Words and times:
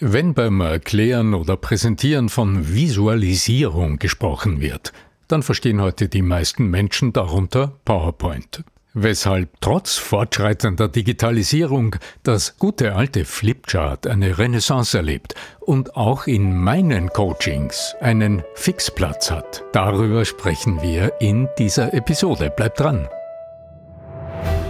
Wenn 0.00 0.32
beim 0.32 0.60
Erklären 0.60 1.34
oder 1.34 1.56
Präsentieren 1.56 2.28
von 2.28 2.72
Visualisierung 2.72 3.98
gesprochen 3.98 4.60
wird, 4.60 4.92
dann 5.26 5.42
verstehen 5.42 5.80
heute 5.80 6.08
die 6.08 6.22
meisten 6.22 6.70
Menschen 6.70 7.12
darunter 7.12 7.72
PowerPoint. 7.84 8.62
Weshalb 8.94 9.60
trotz 9.60 9.96
fortschreitender 9.96 10.88
Digitalisierung 10.88 11.96
das 12.22 12.58
gute 12.58 12.94
alte 12.94 13.24
Flipchart 13.24 14.06
eine 14.06 14.38
Renaissance 14.38 14.96
erlebt 14.96 15.34
und 15.58 15.96
auch 15.96 16.28
in 16.28 16.56
meinen 16.56 17.08
Coachings 17.08 17.96
einen 18.00 18.44
Fixplatz 18.54 19.32
hat. 19.32 19.64
Darüber 19.72 20.24
sprechen 20.24 20.80
wir 20.80 21.12
in 21.20 21.48
dieser 21.58 21.92
Episode. 21.92 22.50
Bleibt 22.56 22.78
dran. 22.78 23.08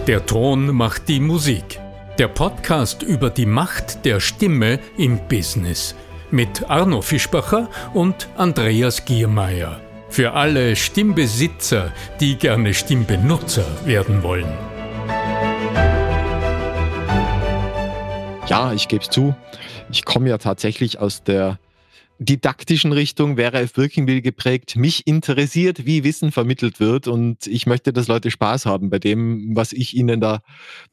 Der 0.07 0.25
Ton 0.25 0.75
macht 0.75 1.07
die 1.07 1.19
Musik. 1.19 1.79
Der 2.19 2.27
Podcast 2.27 3.01
über 3.01 3.29
die 3.29 3.45
Macht 3.45 4.03
der 4.03 4.19
Stimme 4.19 4.79
im 4.97 5.25
Business 5.29 5.95
mit 6.31 6.69
Arno 6.69 7.01
Fischbacher 7.01 7.69
und 7.93 8.27
Andreas 8.35 9.05
Giermeier. 9.05 9.79
Für 10.09 10.33
alle 10.33 10.75
Stimmbesitzer, 10.75 11.93
die 12.19 12.35
gerne 12.35 12.73
Stimmbenutzer 12.73 13.63
werden 13.85 14.21
wollen. 14.21 14.51
Ja, 18.47 18.73
ich 18.73 18.89
gebe 18.89 19.01
es 19.01 19.09
zu. 19.09 19.33
Ich 19.89 20.03
komme 20.03 20.27
ja 20.27 20.39
tatsächlich 20.39 20.99
aus 20.99 21.23
der 21.23 21.57
didaktischen 22.19 22.91
Richtung 22.91 23.37
wäre 23.37 23.63
auf 23.63 23.73
Birkenbill 23.73 24.21
geprägt. 24.21 24.75
Mich 24.75 25.07
interessiert, 25.07 25.85
wie 25.85 26.03
Wissen 26.03 26.31
vermittelt 26.33 26.81
wird 26.81 27.07
und 27.07 27.47
ich 27.47 27.65
möchte, 27.65 27.93
dass 27.93 28.07
Leute 28.07 28.29
Spaß 28.29 28.65
haben 28.65 28.89
bei 28.89 28.99
dem, 28.99 29.55
was 29.55 29.71
ich 29.71 29.95
ihnen 29.95 30.19
da 30.19 30.41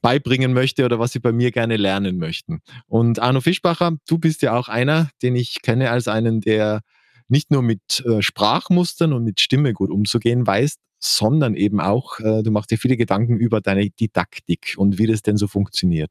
beibringen 0.00 0.52
möchte 0.52 0.84
oder 0.84 1.00
was 1.00 1.12
sie 1.12 1.18
bei 1.18 1.32
mir 1.32 1.50
gerne 1.50 1.76
lernen 1.76 2.18
möchten. 2.18 2.60
Und 2.86 3.18
Arno 3.18 3.40
Fischbacher, 3.40 3.96
du 4.08 4.18
bist 4.18 4.42
ja 4.42 4.56
auch 4.56 4.68
einer, 4.68 5.10
den 5.20 5.34
ich 5.34 5.62
kenne 5.62 5.90
als 5.90 6.06
einen, 6.06 6.40
der 6.40 6.82
nicht 7.28 7.50
nur 7.50 7.62
mit 7.62 8.04
äh, 8.06 8.22
Sprachmustern 8.22 9.12
und 9.12 9.24
mit 9.24 9.40
Stimme 9.40 9.72
gut 9.72 9.90
umzugehen 9.90 10.46
weiß, 10.46 10.76
sondern 11.06 11.54
eben 11.54 11.80
auch, 11.80 12.18
äh, 12.20 12.42
du 12.42 12.50
machst 12.50 12.70
dir 12.70 12.78
viele 12.78 12.96
Gedanken 12.96 13.36
über 13.36 13.60
deine 13.60 13.88
Didaktik 13.90 14.74
und 14.76 14.98
wie 14.98 15.06
das 15.06 15.22
denn 15.22 15.36
so 15.36 15.46
funktioniert. 15.46 16.10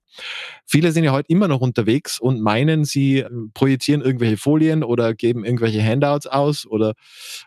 Viele 0.66 0.92
sind 0.92 1.04
ja 1.04 1.12
heute 1.12 1.30
immer 1.30 1.48
noch 1.48 1.62
unterwegs 1.62 2.20
und 2.20 2.42
meinen, 2.42 2.86
sie 2.86 3.20
äh, 3.20 3.30
projizieren 3.54 4.02
irgendwelche 4.02 4.38
Folien 4.38 4.84
oder 4.84 5.14
geben 5.14 5.46
irgendwelche 5.46 5.84
Handouts 5.84 6.28
aus 6.28 6.66
oder 6.66 6.94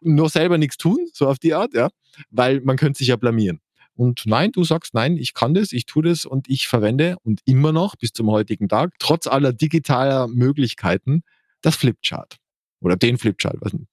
nur 0.01 0.29
selber 0.29 0.59
nichts 0.59 0.77
tun, 0.77 0.99
so 1.13 1.29
auf 1.29 1.39
die 1.39 1.55
Art, 1.55 1.75
ja, 1.75 1.89
weil 2.31 2.61
man 2.61 2.77
könnte 2.77 2.99
sich 2.99 3.09
ja 3.09 3.17
blamieren. 3.17 3.61
Und 3.95 4.23
nein, 4.27 4.53
du 4.53 4.63
sagst, 4.63 4.95
nein, 4.95 5.17
ich 5.17 5.35
kann 5.35 5.55
das, 5.55 5.73
ich 5.73 5.85
tue 5.85 6.05
das 6.05 6.25
und 6.25 6.49
ich 6.49 6.69
verwende 6.69 7.17
und 7.25 7.41
immer 7.47 7.73
noch 7.73 7.97
bis 7.97 8.13
zum 8.13 8.31
heutigen 8.31 8.69
Tag, 8.69 8.93
trotz 9.01 9.27
aller 9.27 9.53
digitaler 9.53 10.29
Möglichkeiten, 10.29 11.23
das 11.63 11.75
Flipchart. 11.75 12.37
Oder 12.81 12.97
den 12.97 13.19
Flipchart, 13.19 13.61
nicht 13.61 13.89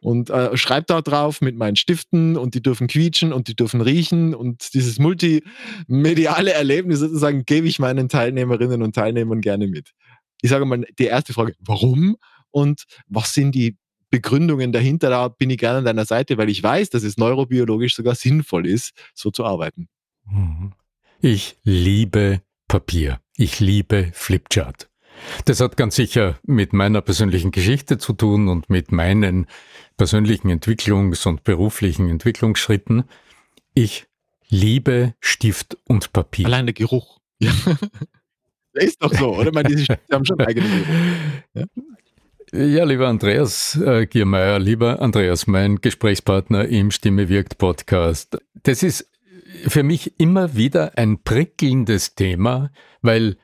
und 0.00 0.30
äh, 0.30 0.56
schreibe 0.56 0.86
da 0.86 1.02
drauf 1.02 1.40
mit 1.40 1.56
meinen 1.56 1.76
Stiften 1.76 2.36
und 2.36 2.54
die 2.54 2.62
dürfen 2.62 2.86
quietschen 2.86 3.32
und 3.32 3.48
die 3.48 3.56
dürfen 3.56 3.80
riechen 3.80 4.34
und 4.34 4.74
dieses 4.74 4.98
multimediale 4.98 6.52
Erlebnis 6.52 7.00
sozusagen 7.00 7.44
gebe 7.44 7.66
ich 7.66 7.78
meinen 7.78 8.08
Teilnehmerinnen 8.08 8.82
und 8.82 8.94
Teilnehmern 8.94 9.40
gerne 9.40 9.66
mit. 9.66 9.92
Ich 10.42 10.50
sage 10.50 10.64
mal, 10.64 10.84
die 10.98 11.04
erste 11.04 11.32
Frage, 11.32 11.54
warum 11.60 12.16
und 12.50 12.84
was 13.08 13.34
sind 13.34 13.54
die 13.54 13.76
Begründungen 14.10 14.72
dahinter? 14.72 15.10
Da 15.10 15.28
bin 15.28 15.50
ich 15.50 15.58
gerne 15.58 15.78
an 15.78 15.84
deiner 15.84 16.04
Seite, 16.04 16.38
weil 16.38 16.48
ich 16.48 16.62
weiß, 16.62 16.90
dass 16.90 17.02
es 17.02 17.16
neurobiologisch 17.16 17.94
sogar 17.94 18.14
sinnvoll 18.14 18.66
ist, 18.66 18.92
so 19.14 19.30
zu 19.30 19.44
arbeiten. 19.44 19.88
Mhm. 20.24 20.72
Ich 21.20 21.56
liebe 21.64 22.42
Papier. 22.68 23.20
Ich 23.36 23.60
liebe 23.60 24.10
Flipchart. 24.12 24.88
Das 25.44 25.60
hat 25.60 25.76
ganz 25.76 25.96
sicher 25.96 26.38
mit 26.44 26.72
meiner 26.72 27.00
persönlichen 27.00 27.50
Geschichte 27.50 27.98
zu 27.98 28.12
tun 28.12 28.48
und 28.48 28.70
mit 28.70 28.92
meinen 28.92 29.46
persönlichen 29.96 30.50
Entwicklungs- 30.50 31.26
und 31.26 31.44
beruflichen 31.44 32.08
Entwicklungsschritten. 32.08 33.04
Ich 33.74 34.06
liebe 34.48 35.14
Stift 35.20 35.76
und 35.84 36.12
Papier. 36.12 36.46
Allein 36.46 36.66
der 36.66 36.74
Geruch. 36.74 37.20
Ja. 37.38 37.52
ist 38.82 39.02
doch 39.02 39.12
so, 39.12 39.36
oder? 39.36 39.52
Meine, 39.52 39.68
diese 39.68 39.84
Stifte 39.84 40.14
haben 40.14 40.24
schon 40.24 40.40
eigene 40.40 40.66
ja? 41.54 41.64
ja, 42.52 42.84
lieber 42.84 43.08
Andreas 43.08 43.74
äh, 43.76 44.06
Giermeier, 44.06 44.58
lieber 44.58 45.00
Andreas, 45.00 45.46
mein 45.46 45.76
Gesprächspartner 45.76 46.66
im 46.66 46.90
Stimme 46.90 47.28
wirkt 47.28 47.58
Podcast. 47.58 48.38
Das 48.62 48.82
ist 48.82 49.10
für 49.66 49.82
mich 49.82 50.18
immer 50.18 50.56
wieder 50.56 50.96
ein 50.96 51.22
prickelndes 51.22 52.14
Thema, 52.14 52.70
weil 53.02 53.36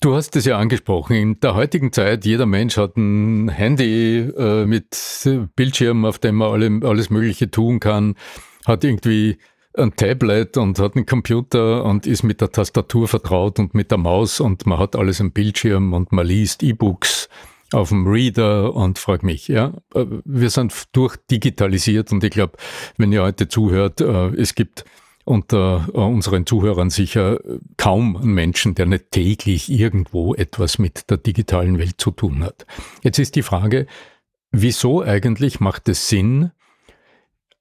Du 0.00 0.14
hast 0.14 0.36
es 0.36 0.44
ja 0.44 0.56
angesprochen. 0.58 1.16
In 1.16 1.40
der 1.40 1.56
heutigen 1.56 1.92
Zeit, 1.92 2.24
jeder 2.24 2.46
Mensch 2.46 2.76
hat 2.76 2.96
ein 2.96 3.48
Handy 3.48 4.18
äh, 4.18 4.64
mit 4.64 4.96
Bildschirm, 5.56 6.04
auf 6.04 6.20
dem 6.20 6.36
man 6.36 6.52
alle, 6.52 6.88
alles 6.88 7.10
Mögliche 7.10 7.50
tun 7.50 7.80
kann, 7.80 8.14
hat 8.64 8.84
irgendwie 8.84 9.38
ein 9.76 9.96
Tablet 9.96 10.56
und 10.56 10.78
hat 10.78 10.94
einen 10.94 11.04
Computer 11.04 11.84
und 11.84 12.06
ist 12.06 12.22
mit 12.22 12.40
der 12.40 12.52
Tastatur 12.52 13.08
vertraut 13.08 13.58
und 13.58 13.74
mit 13.74 13.90
der 13.90 13.98
Maus 13.98 14.38
und 14.38 14.66
man 14.66 14.78
hat 14.78 14.94
alles 14.94 15.20
am 15.20 15.32
Bildschirm 15.32 15.92
und 15.92 16.12
man 16.12 16.26
liest 16.26 16.62
E-Books 16.62 17.28
auf 17.72 17.88
dem 17.88 18.06
Reader 18.06 18.74
und 18.76 19.00
frag 19.00 19.24
mich, 19.24 19.48
ja. 19.48 19.74
Äh, 19.94 20.06
wir 20.24 20.50
sind 20.50 20.72
durchdigitalisiert 20.92 22.12
und 22.12 22.22
ich 22.22 22.30
glaube, 22.30 22.56
wenn 22.98 23.10
ihr 23.10 23.24
heute 23.24 23.48
zuhört, 23.48 24.00
äh, 24.00 24.28
es 24.28 24.54
gibt 24.54 24.84
unter 25.28 25.88
äh, 25.92 25.98
unseren 25.98 26.46
Zuhörern 26.46 26.90
sicher 26.90 27.38
kaum 27.76 28.16
einen 28.16 28.32
Menschen, 28.32 28.74
der 28.74 28.86
nicht 28.86 29.10
täglich 29.10 29.70
irgendwo 29.70 30.34
etwas 30.34 30.78
mit 30.78 31.10
der 31.10 31.18
digitalen 31.18 31.78
Welt 31.78 31.96
zu 31.98 32.10
tun 32.10 32.42
hat. 32.42 32.66
Jetzt 33.02 33.18
ist 33.18 33.36
die 33.36 33.42
Frage, 33.42 33.86
wieso 34.50 35.02
eigentlich 35.02 35.60
macht 35.60 35.88
es 35.88 36.08
Sinn, 36.08 36.50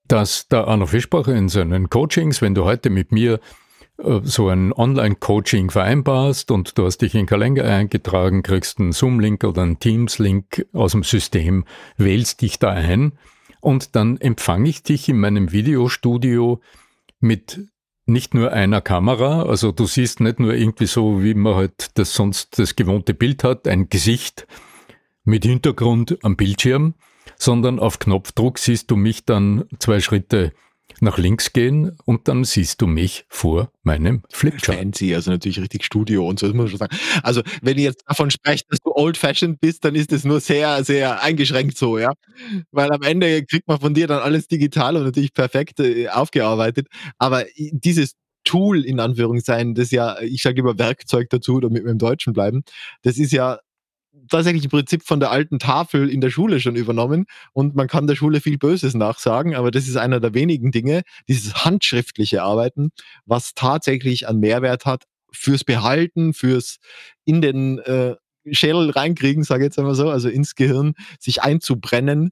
dass 0.07 0.47
der 0.47 0.67
Arno 0.67 0.85
Fischbacher 0.85 1.35
in 1.35 1.49
seinen 1.49 1.89
Coachings, 1.89 2.41
wenn 2.41 2.55
du 2.55 2.63
heute 2.63 2.89
mit 2.89 3.11
mir 3.11 3.41
äh, 3.97 4.21
so 4.23 4.47
ein 4.47 4.71
Online-Coaching 4.71 5.69
vereinbarst 5.69 6.51
und 6.51 6.77
du 6.77 6.85
hast 6.85 6.99
dich 6.99 7.15
in 7.15 7.25
Kalender 7.25 7.65
eingetragen, 7.65 8.43
kriegst 8.43 8.79
einen 8.79 8.93
Zoom-Link 8.93 9.43
oder 9.43 9.63
einen 9.63 9.79
Teams-Link 9.79 10.67
aus 10.71 10.93
dem 10.93 11.03
System, 11.03 11.65
wählst 11.97 12.41
dich 12.41 12.59
da 12.59 12.69
ein 12.69 13.11
und 13.59 13.97
dann 13.97 14.15
empfange 14.21 14.69
ich 14.69 14.83
dich 14.83 15.09
in 15.09 15.19
meinem 15.19 15.51
Videostudio 15.51 16.61
mit 17.19 17.59
nicht 18.05 18.33
nur 18.33 18.53
einer 18.53 18.81
Kamera, 18.81 19.43
also 19.43 19.71
du 19.71 19.85
siehst 19.85 20.21
nicht 20.21 20.39
nur 20.39 20.53
irgendwie 20.53 20.85
so, 20.85 21.23
wie 21.23 21.33
man 21.33 21.55
halt 21.55 21.97
das 21.97 22.13
sonst 22.13 22.57
das 22.57 22.75
gewohnte 22.75 23.13
Bild 23.13 23.43
hat, 23.43 23.67
ein 23.67 23.89
Gesicht 23.89 24.47
mit 25.23 25.43
Hintergrund 25.43 26.17
am 26.23 26.37
Bildschirm, 26.37 26.93
sondern 27.35 27.79
auf 27.79 27.99
Knopfdruck 27.99 28.59
siehst 28.59 28.89
du 28.89 28.95
mich 28.95 29.25
dann 29.25 29.65
zwei 29.79 29.99
Schritte 29.99 30.53
nach 31.01 31.17
links 31.17 31.53
gehen 31.53 31.97
und 32.05 32.27
dann 32.27 32.43
siehst 32.43 32.81
du 32.81 32.87
mich 32.87 33.25
vor 33.29 33.71
meinem 33.83 34.23
Flipchart. 34.31 34.77
Fancy, 34.77 35.13
also 35.13 35.31
natürlich 35.31 35.59
richtig 35.59 35.85
Studio 35.85 36.27
und 36.27 36.39
so, 36.39 36.47
das 36.47 36.55
muss 36.55 36.63
man 36.63 36.69
schon 36.69 36.79
sagen. 36.79 36.97
Also, 37.23 37.41
wenn 37.61 37.77
ihr 37.77 37.85
jetzt 37.85 38.03
davon 38.07 38.31
sprecht, 38.31 38.65
dass 38.69 38.79
du 38.79 38.91
old-fashioned 38.93 39.59
bist, 39.59 39.85
dann 39.85 39.95
ist 39.95 40.11
das 40.11 40.23
nur 40.23 40.39
sehr, 40.39 40.83
sehr 40.83 41.21
eingeschränkt 41.21 41.77
so, 41.77 41.97
ja. 41.97 42.11
Weil 42.71 42.91
am 42.91 43.01
Ende 43.01 43.45
kriegt 43.45 43.67
man 43.67 43.79
von 43.79 43.93
dir 43.93 44.07
dann 44.07 44.19
alles 44.19 44.47
digital 44.47 44.95
und 44.97 45.03
natürlich 45.03 45.33
perfekt 45.33 45.79
äh, 45.79 46.09
aufgearbeitet. 46.09 46.87
Aber 47.17 47.45
dieses 47.55 48.13
Tool 48.43 48.85
in 48.85 48.99
Anführungszeichen, 48.99 49.75
das 49.75 49.91
ja, 49.91 50.19
ich 50.21 50.41
sage 50.41 50.55
lieber 50.55 50.79
Werkzeug 50.79 51.29
dazu, 51.29 51.59
damit 51.59 51.83
wir 51.83 51.91
im 51.91 51.97
Deutschen 51.97 52.33
bleiben, 52.33 52.63
das 53.03 53.17
ist 53.17 53.33
ja 53.33 53.59
tatsächlich 54.29 54.63
im 54.63 54.69
Prinzip 54.69 55.03
von 55.03 55.19
der 55.19 55.31
alten 55.31 55.59
Tafel 55.59 56.09
in 56.09 56.21
der 56.21 56.29
Schule 56.29 56.59
schon 56.59 56.75
übernommen 56.75 57.25
und 57.53 57.75
man 57.75 57.87
kann 57.87 58.07
der 58.07 58.15
Schule 58.15 58.41
viel 58.41 58.57
Böses 58.57 58.93
nachsagen, 58.93 59.55
aber 59.55 59.71
das 59.71 59.87
ist 59.87 59.97
einer 59.97 60.19
der 60.19 60.33
wenigen 60.33 60.71
Dinge, 60.71 61.03
dieses 61.27 61.65
handschriftliche 61.65 62.43
Arbeiten, 62.43 62.91
was 63.25 63.53
tatsächlich 63.53 64.27
an 64.27 64.39
Mehrwert 64.39 64.85
hat 64.85 65.05
fürs 65.31 65.63
Behalten, 65.63 66.33
fürs 66.33 66.77
in 67.25 67.41
den 67.41 67.79
äh, 67.79 68.15
Schädel 68.51 68.89
reinkriegen, 68.89 69.43
sage 69.43 69.63
ich 69.63 69.67
jetzt 69.67 69.79
einmal 69.79 69.95
so, 69.95 70.09
also 70.09 70.29
ins 70.29 70.55
Gehirn 70.55 70.93
sich 71.19 71.41
einzubrennen, 71.41 72.31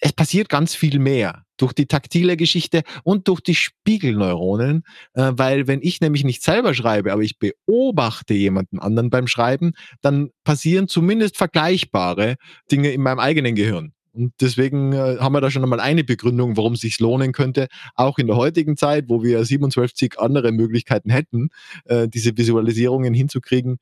es 0.00 0.12
passiert 0.12 0.48
ganz 0.48 0.74
viel 0.74 0.98
mehr 0.98 1.44
durch 1.62 1.72
die 1.72 1.86
taktile 1.86 2.36
Geschichte 2.36 2.82
und 3.04 3.28
durch 3.28 3.40
die 3.40 3.54
Spiegelneuronen, 3.54 4.82
äh, 5.14 5.30
weil 5.34 5.68
wenn 5.68 5.80
ich 5.80 6.00
nämlich 6.00 6.24
nicht 6.24 6.42
selber 6.42 6.74
schreibe, 6.74 7.12
aber 7.12 7.22
ich 7.22 7.38
beobachte 7.38 8.34
jemanden 8.34 8.80
anderen 8.80 9.10
beim 9.10 9.28
Schreiben, 9.28 9.72
dann 10.00 10.30
passieren 10.42 10.88
zumindest 10.88 11.36
vergleichbare 11.36 12.34
Dinge 12.70 12.90
in 12.90 13.00
meinem 13.00 13.20
eigenen 13.20 13.54
Gehirn. 13.54 13.92
Und 14.12 14.34
deswegen 14.40 14.92
äh, 14.92 15.18
haben 15.20 15.32
wir 15.32 15.40
da 15.40 15.50
schon 15.50 15.62
einmal 15.62 15.80
eine 15.80 16.04
Begründung, 16.04 16.56
warum 16.56 16.74
es 16.74 16.80
sich 16.80 16.98
lohnen 16.98 17.32
könnte, 17.32 17.68
auch 17.94 18.18
in 18.18 18.26
der 18.26 18.36
heutigen 18.36 18.76
Zeit, 18.76 19.04
wo 19.08 19.22
wir 19.22 19.44
27 19.44 20.18
andere 20.18 20.52
Möglichkeiten 20.52 21.10
hätten, 21.10 21.48
äh, 21.84 22.08
diese 22.08 22.36
Visualisierungen 22.36 23.14
hinzukriegen, 23.14 23.78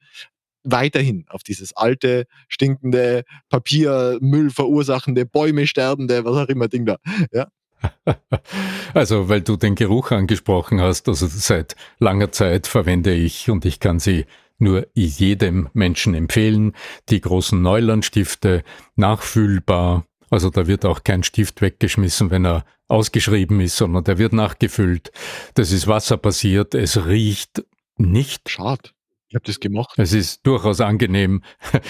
weiterhin 0.63 1.25
auf 1.29 1.43
dieses 1.43 1.75
alte, 1.77 2.27
stinkende, 2.49 3.25
Papiermüll 3.49 4.51
verursachende, 4.51 5.25
Bäume 5.25 5.67
sterbende, 5.67 6.25
was 6.25 6.37
auch 6.37 6.49
immer 6.49 6.69
Ding 6.69 6.85
da. 6.85 6.99
Ja. 7.33 7.49
Also, 8.95 9.29
weil 9.29 9.41
du 9.41 9.57
den 9.57 9.77
Geruch 9.77 10.11
angesprochen 10.11 10.81
hast, 10.81 11.09
also 11.09 11.29
seit 11.29 11.77
langer 12.01 12.33
Zeit 12.33 12.67
verwende 12.67 13.15
ich 13.15 13.49
und 13.49 13.65
ich 13.65 13.79
kann 13.79 14.01
sie 14.01 14.27
nur 14.59 14.87
jedem 14.95 15.69
Menschen 15.73 16.15
empfehlen. 16.15 16.75
Die 17.09 17.21
großen 17.21 17.61
Neulandstifte, 17.61 18.63
nachfühlbar. 18.97 20.05
Also 20.29 20.51
da 20.51 20.67
wird 20.67 20.85
auch 20.85 21.03
kein 21.05 21.23
Stift 21.23 21.61
weggeschmissen, 21.61 22.31
wenn 22.31 22.45
er 22.45 22.65
ausgeschrieben 22.89 23.61
ist, 23.61 23.77
sondern 23.77 24.05
der 24.05 24.19
wird 24.19 24.33
nachgefüllt. 24.33 25.13
Das 25.55 25.73
ist 25.73 25.87
wasserbasiert, 25.87 26.75
es 26.75 27.07
riecht 27.07 27.65
nicht. 27.97 28.51
Schade. 28.51 28.91
Ich 29.29 29.37
habe 29.37 29.45
das 29.45 29.61
gemacht. 29.61 29.93
Es 29.97 30.13
ist 30.13 30.45
durchaus 30.45 30.81
angenehm. 30.81 31.43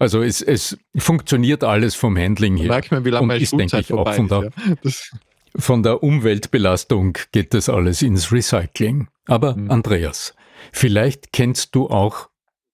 Also 0.00 0.22
es, 0.22 0.42
es 0.42 0.76
funktioniert 0.96 1.62
alles 1.62 1.94
vom 1.94 2.16
Handling 2.16 2.56
her. 2.56 2.68
Merkt 2.68 2.90
man, 2.90 3.04
wie 3.04 3.10
lange 3.10 3.26
meine 3.26 3.46
Schulzeit 3.46 3.86
vorbei 3.86 4.14
von 4.14 4.28
der, 4.28 4.50
ist, 4.82 5.12
ja. 5.12 5.18
Von 5.56 5.82
der 5.82 6.02
Umweltbelastung 6.02 7.18
geht 7.32 7.54
das 7.54 7.68
alles 7.68 8.02
ins 8.02 8.32
Recycling. 8.32 9.08
Aber 9.26 9.56
mhm. 9.56 9.70
Andreas, 9.70 10.34
vielleicht 10.72 11.32
kennst 11.32 11.74
du 11.74 11.88
auch 11.88 12.28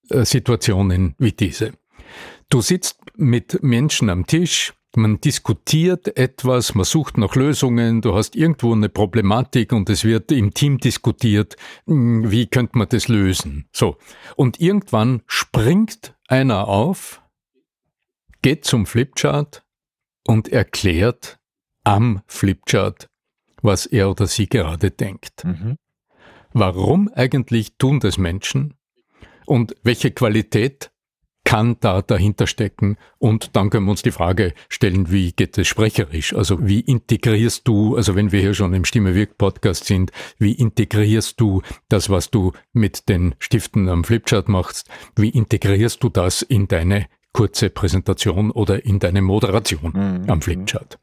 äh, 0.09 0.25
Situationen 0.25 1.15
wie 1.17 1.31
diese. 1.31 1.73
Du 2.49 2.61
sitzt 2.61 2.99
mit 3.15 3.61
Menschen 3.61 4.09
am 4.09 4.25
Tisch, 4.25 4.73
man 4.95 5.21
diskutiert 5.21 6.17
etwas, 6.17 6.73
man 6.73 6.85
sucht 6.85 7.17
nach 7.17 7.35
Lösungen, 7.35 8.01
du 8.01 8.15
hast 8.15 8.35
irgendwo 8.35 8.73
eine 8.73 8.89
Problematik 8.89 9.73
und 9.73 9.89
es 9.89 10.03
wird 10.03 10.31
im 10.31 10.53
Team 10.53 10.79
diskutiert, 10.79 11.55
hm, 11.85 12.31
wie 12.31 12.47
könnte 12.47 12.77
man 12.77 12.89
das 12.89 13.07
lösen? 13.07 13.67
So. 13.71 13.97
Und 14.35 14.59
irgendwann 14.59 15.21
springt 15.27 16.15
einer 16.27 16.67
auf, 16.67 17.21
geht 18.41 18.65
zum 18.65 18.85
Flipchart 18.85 19.63
und 20.25 20.49
erklärt 20.49 21.39
am 21.87 22.21
Flipchart, 22.27 23.07
was 23.61 23.85
er 23.85 24.09
oder 24.09 24.27
sie 24.27 24.47
gerade 24.47 24.91
denkt. 24.91 25.45
Mhm. 25.45 25.77
Warum 26.51 27.09
eigentlich 27.13 27.77
tun 27.77 28.01
das 28.01 28.17
Menschen? 28.17 28.73
Und 29.45 29.73
welche 29.83 30.11
Qualität 30.11 30.91
kann 31.45 31.77
da 31.79 32.01
dahinter 32.01 32.45
stecken? 32.45 32.97
Und 33.19 33.55
dann 33.55 33.69
können 33.69 33.85
wir 33.85 33.91
uns 33.91 34.01
die 34.01 34.11
Frage 34.11 34.53
stellen, 34.67 35.11
wie 35.11 35.31
geht 35.31 35.57
es 35.57 35.67
sprecherisch? 35.69 36.33
Also 36.33 36.67
wie 36.67 36.81
integrierst 36.81 37.65
du, 37.65 37.95
also 37.95 38.15
wenn 38.15 38.33
wir 38.33 38.41
hier 38.41 38.53
schon 38.53 38.73
im 38.73 38.83
Stimme 38.83 39.15
Wirk 39.15 39.37
Podcast 39.37 39.85
sind, 39.85 40.11
wie 40.39 40.51
integrierst 40.51 41.39
du 41.39 41.61
das, 41.87 42.09
was 42.09 42.29
du 42.29 42.51
mit 42.73 43.07
den 43.07 43.33
Stiften 43.39 43.87
am 43.87 44.03
Flipchart 44.03 44.49
machst? 44.49 44.89
Wie 45.15 45.29
integrierst 45.29 46.03
du 46.03 46.09
das 46.09 46.41
in 46.41 46.67
deine 46.67 47.07
kurze 47.31 47.69
Präsentation 47.69 48.51
oder 48.51 48.83
in 48.83 48.99
deine 48.99 49.21
Moderation 49.21 49.93
mhm. 49.93 50.29
am 50.29 50.41
Flipchart? 50.41 50.99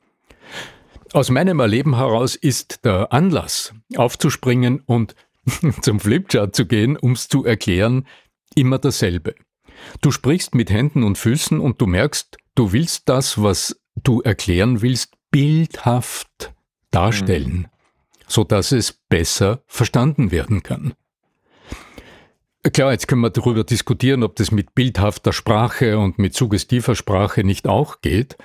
Aus 1.12 1.30
meinem 1.30 1.60
Erleben 1.60 1.96
heraus 1.96 2.34
ist 2.34 2.84
der 2.84 3.12
Anlass, 3.12 3.72
aufzuspringen 3.96 4.80
und 4.80 5.14
zum 5.80 6.00
Flipchart 6.00 6.56
zu 6.56 6.66
gehen, 6.66 6.96
um 6.96 7.12
es 7.12 7.28
zu 7.28 7.44
erklären, 7.44 8.06
immer 8.54 8.78
dasselbe. 8.78 9.34
Du 10.00 10.10
sprichst 10.10 10.54
mit 10.54 10.70
Händen 10.70 11.02
und 11.02 11.18
Füßen 11.18 11.60
und 11.60 11.80
du 11.80 11.86
merkst, 11.86 12.36
du 12.54 12.72
willst 12.72 13.08
das, 13.08 13.40
was 13.42 13.80
du 13.94 14.22
erklären 14.22 14.82
willst, 14.82 15.14
bildhaft 15.30 16.52
darstellen, 16.90 17.52
mhm. 17.52 17.66
so 18.26 18.44
dass 18.44 18.72
es 18.72 18.92
besser 18.92 19.62
verstanden 19.66 20.30
werden 20.30 20.62
kann. 20.62 20.94
Klar, 22.72 22.92
jetzt 22.92 23.08
können 23.08 23.20
wir 23.20 23.30
darüber 23.30 23.62
diskutieren, 23.62 24.22
ob 24.22 24.36
das 24.36 24.50
mit 24.50 24.74
bildhafter 24.74 25.32
Sprache 25.32 25.98
und 25.98 26.18
mit 26.18 26.34
suggestiver 26.34 26.94
Sprache 26.94 27.44
nicht 27.44 27.68
auch 27.68 28.00
geht, 28.00 28.38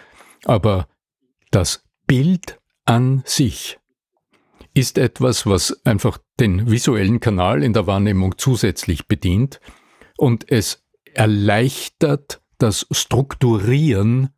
aber 0.44 0.90
das 1.52 1.89
Bild 2.10 2.60
an 2.86 3.22
sich 3.24 3.78
ist 4.74 4.98
etwas, 4.98 5.46
was 5.46 5.86
einfach 5.86 6.18
den 6.40 6.72
visuellen 6.72 7.20
Kanal 7.20 7.64
in 7.64 7.72
der 7.72 7.86
Wahrnehmung 7.86 8.36
zusätzlich 8.40 9.08
bedient 9.08 9.62
und 10.18 10.52
es 10.52 10.84
erleichtert 11.14 12.42
das 12.58 12.88
Strukturieren 12.90 14.30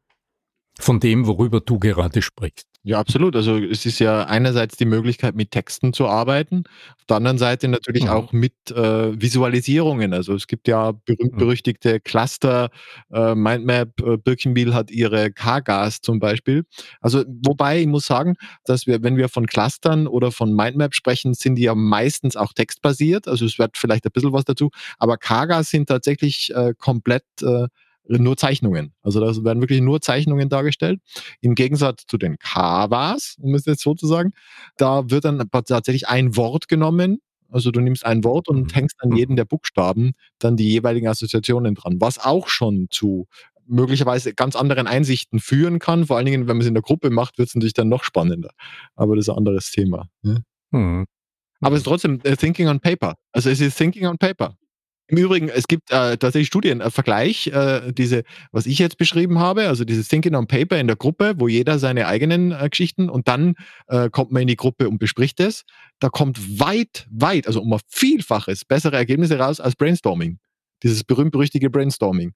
von 0.78 1.00
dem, 1.00 1.28
worüber 1.28 1.62
du 1.62 1.80
gerade 1.80 2.22
sprichst. 2.22 2.68
Ja, 2.84 3.00
absolut. 3.00 3.36
Also 3.36 3.58
es 3.60 3.86
ist 3.86 4.00
ja 4.00 4.24
einerseits 4.24 4.76
die 4.76 4.86
Möglichkeit, 4.86 5.36
mit 5.36 5.52
Texten 5.52 5.94
zu 5.94 6.08
arbeiten, 6.08 6.64
auf 6.98 7.06
der 7.08 7.18
anderen 7.18 7.38
Seite 7.38 7.68
natürlich 7.68 8.06
mhm. 8.06 8.10
auch 8.10 8.32
mit 8.32 8.56
äh, 8.72 9.22
Visualisierungen. 9.22 10.16
Also 10.16 10.34
es 10.34 10.48
gibt 10.48 10.68
ja 10.68 10.92
berühmt-berüchtigte 10.92 11.96
mhm. 11.96 12.04
Cluster, 12.04 12.72
äh, 13.14 13.36
Mindmap, 13.36 14.02
äh, 14.02 14.18
Birkenbiel 14.18 14.74
hat 14.74 14.90
ihre 14.90 15.32
K-Gas 15.32 16.02
zum 16.02 16.20
Beispiel. 16.20 16.64
Also 17.02 17.24
wobei 17.46 17.82
ich 17.82 17.88
muss 17.88 18.08
sagen, 18.08 18.34
dass 18.66 18.88
wir, 18.88 19.04
wenn 19.04 19.16
wir 19.16 19.30
von 19.30 19.46
Clustern 19.46 20.08
oder 20.08 20.32
von 20.32 20.52
Mindmap 20.52 20.96
sprechen, 20.96 21.36
sind 21.36 21.56
die 21.56 21.64
ja 21.64 21.76
meistens 21.76 22.36
auch 22.36 22.52
textbasiert. 22.52 23.28
Also 23.28 23.46
es 23.46 23.60
wird 23.60 23.78
vielleicht 23.78 24.08
ein 24.08 24.12
bisschen 24.12 24.34
was 24.34 24.46
dazu, 24.46 24.72
aber 24.98 25.18
K-Gas 25.18 25.70
sind 25.70 25.88
tatsächlich 25.88 26.52
äh, 26.56 26.74
komplett 26.80 27.26
äh, 27.44 27.68
nur 28.08 28.38
Zeichnungen. 28.38 28.94
Also 29.02 29.20
da 29.20 29.44
werden 29.44 29.62
wirklich 29.62 29.82
nur 29.82 30.02
Zeichnungen 30.02 30.50
dargestellt. 30.50 31.00
Im 31.42 31.56
Gegensatz 31.56 32.06
zu 32.08 32.18
den 32.18 32.38
Kawas, 32.38 33.36
um 33.40 33.56
es 33.56 33.66
jetzt 33.66 33.82
so 33.82 33.94
zu 33.94 34.08
sagen, 34.08 34.34
da 34.78 35.10
wird 35.10 35.26
dann 35.26 35.50
tatsächlich 35.50 36.08
ein 36.08 36.36
Wort 36.36 36.68
genommen. 36.68 37.20
Also 37.50 37.72
du 37.72 37.82
nimmst 37.82 38.06
ein 38.06 38.24
Wort 38.24 38.48
und 38.48 38.72
mhm. 38.72 38.74
hängst 38.74 39.02
an 39.02 39.10
mhm. 39.10 39.18
jeden 39.18 39.36
der 39.36 39.46
Buchstaben 39.46 40.14
dann 40.40 40.56
die 40.56 40.70
jeweiligen 40.70 41.08
Assoziationen 41.08 41.76
dran, 41.76 41.98
was 42.00 42.18
auch 42.18 42.48
schon 42.48 42.88
zu 42.90 43.28
möglicherweise 43.68 44.34
ganz 44.34 44.56
anderen 44.56 44.88
Einsichten 44.88 45.40
führen 45.40 45.80
kann. 45.80 46.06
Vor 46.08 46.18
allen 46.18 46.26
Dingen, 46.26 46.42
wenn 46.48 46.58
man 46.58 46.62
es 46.62 46.68
in 46.68 46.74
der 46.74 46.84
Gruppe 46.84 47.10
macht, 47.10 47.38
wird 47.38 47.50
es 47.50 47.56
natürlich 47.56 47.74
dann 47.74 47.90
noch 47.90 48.04
spannender. 48.04 48.52
Aber 48.96 49.16
das 49.16 49.26
ist 49.26 49.30
ein 49.30 49.38
anderes 49.38 49.72
Thema. 49.72 50.08
Ne? 50.22 50.44
Mhm. 50.72 51.06
Aber 51.62 51.76
es 51.76 51.82
ist 51.82 51.86
trotzdem 51.86 52.20
uh, 52.26 52.36
Thinking 52.36 52.68
on 52.68 52.80
Paper. 52.80 53.16
Also 53.32 53.50
es 53.50 53.62
ist 53.62 53.78
Thinking 53.78 54.08
on 54.08 54.18
Paper. 54.18 54.56
Im 55.12 55.18
Übrigen, 55.18 55.50
es 55.50 55.68
gibt 55.68 55.92
äh, 55.92 56.16
tatsächlich 56.16 56.48
Studien, 56.48 56.80
äh, 56.80 56.90
Vergleich, 56.90 57.48
äh, 57.48 57.92
diese, 57.92 58.24
was 58.54 58.66
ich 58.66 58.80
jetzt 58.80 58.98
beschrieben 58.98 59.40
habe, 59.40 59.68
also 59.68 59.84
dieses 59.84 60.08
Thinking 60.08 60.36
on 60.36 60.48
Paper 60.48 60.80
in 60.80 60.88
der 60.88 60.96
Gruppe, 60.96 61.34
wo 61.38 61.50
jeder 61.50 61.80
seine 61.80 62.08
eigenen 62.08 62.54
äh, 62.54 62.70
Geschichten 62.70 63.10
und 63.10 63.28
dann 63.28 63.56
äh, 63.88 64.10
kommt 64.10 64.32
man 64.32 64.44
in 64.44 64.48
die 64.48 64.56
Gruppe 64.56 64.88
und 64.88 65.00
bespricht 65.00 65.42
es. 65.42 65.64
Da 66.00 66.08
kommt 66.08 66.62
weit, 66.62 67.08
weit, 67.12 67.46
also 67.46 67.62
um 67.62 67.74
ein 67.74 67.82
Vielfaches 67.90 68.64
bessere 68.64 68.96
Ergebnisse 68.96 69.38
raus 69.38 69.60
als 69.60 69.76
Brainstorming. 69.76 70.40
Dieses 70.82 71.04
berühmt-berüchtige 71.04 71.70
Brainstorming. 71.70 72.32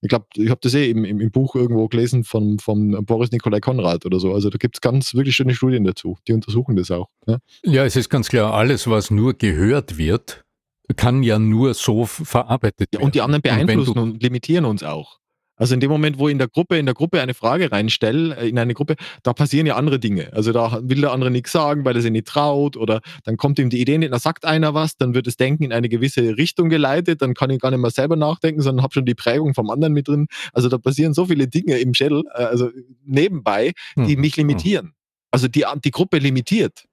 Ich 0.00 0.08
glaube, 0.08 0.24
ich 0.36 0.48
habe 0.48 0.60
das 0.62 0.72
eh 0.72 0.88
im, 0.88 1.04
im, 1.04 1.20
im, 1.20 1.30
Buch 1.30 1.54
irgendwo 1.54 1.86
gelesen 1.88 2.24
von, 2.24 2.58
von 2.58 3.04
Boris 3.04 3.30
Nikolai 3.30 3.60
Konrad 3.60 4.06
oder 4.06 4.20
so. 4.20 4.32
Also 4.32 4.48
da 4.48 4.56
gibt 4.56 4.76
es 4.76 4.80
ganz 4.80 5.14
wirklich 5.14 5.36
schöne 5.36 5.54
Studien 5.54 5.84
dazu. 5.84 6.16
Die 6.28 6.32
untersuchen 6.32 6.76
das 6.76 6.90
auch. 6.90 7.10
Ja? 7.26 7.38
ja, 7.62 7.84
es 7.84 7.94
ist 7.94 8.08
ganz 8.08 8.28
klar, 8.28 8.54
alles, 8.54 8.88
was 8.88 9.10
nur 9.10 9.34
gehört 9.34 9.98
wird, 9.98 10.45
kann 10.94 11.22
ja 11.22 11.38
nur 11.38 11.74
so 11.74 12.06
verarbeitet 12.06 12.92
werden. 12.92 13.00
Ja, 13.00 13.04
und 13.04 13.14
die 13.14 13.20
anderen 13.22 13.42
beeinflussen 13.42 13.98
und, 13.98 14.12
und 14.12 14.22
limitieren 14.22 14.64
uns 14.64 14.82
auch. 14.82 15.18
Also 15.58 15.72
in 15.74 15.80
dem 15.80 15.90
Moment, 15.90 16.18
wo 16.18 16.28
ich 16.28 16.32
in 16.32 16.38
der 16.38 16.48
Gruppe, 16.48 16.76
in 16.76 16.84
der 16.84 16.94
Gruppe 16.94 17.20
eine 17.20 17.32
Frage 17.32 17.72
reinstelle, 17.72 18.36
äh, 18.36 18.48
in 18.48 18.58
eine 18.58 18.74
Gruppe, 18.74 18.96
da 19.22 19.32
passieren 19.32 19.66
ja 19.66 19.76
andere 19.76 19.98
Dinge. 19.98 20.32
Also 20.34 20.52
da 20.52 20.80
will 20.82 21.00
der 21.00 21.12
andere 21.12 21.30
nichts 21.30 21.52
sagen, 21.52 21.84
weil 21.84 21.96
er 21.96 22.02
sich 22.02 22.10
nicht 22.10 22.26
traut 22.26 22.76
oder 22.76 23.00
dann 23.24 23.36
kommt 23.36 23.58
ihm 23.58 23.70
die 23.70 23.80
Idee 23.80 23.96
nicht, 23.98 24.12
da 24.12 24.18
sagt 24.18 24.44
einer 24.44 24.74
was, 24.74 24.96
dann 24.96 25.14
wird 25.14 25.26
das 25.26 25.36
Denken 25.36 25.64
in 25.64 25.72
eine 25.72 25.88
gewisse 25.88 26.36
Richtung 26.36 26.68
geleitet, 26.68 27.22
dann 27.22 27.34
kann 27.34 27.50
ich 27.50 27.58
gar 27.58 27.70
nicht 27.70 27.80
mehr 27.80 27.90
selber 27.90 28.16
nachdenken, 28.16 28.60
sondern 28.60 28.82
habe 28.82 28.92
schon 28.92 29.06
die 29.06 29.14
Prägung 29.14 29.54
vom 29.54 29.70
anderen 29.70 29.94
mit 29.94 30.08
drin. 30.08 30.26
Also 30.52 30.68
da 30.68 30.76
passieren 30.78 31.14
so 31.14 31.26
viele 31.26 31.48
Dinge 31.48 31.78
im 31.78 31.94
Schädel, 31.94 32.24
äh, 32.34 32.42
also 32.42 32.70
nebenbei, 33.04 33.72
die 33.96 34.14
hm. 34.14 34.20
mich 34.20 34.36
limitieren. 34.36 34.92
Also 35.30 35.48
die, 35.48 35.64
die 35.84 35.90
Gruppe 35.90 36.18
limitiert. 36.18 36.84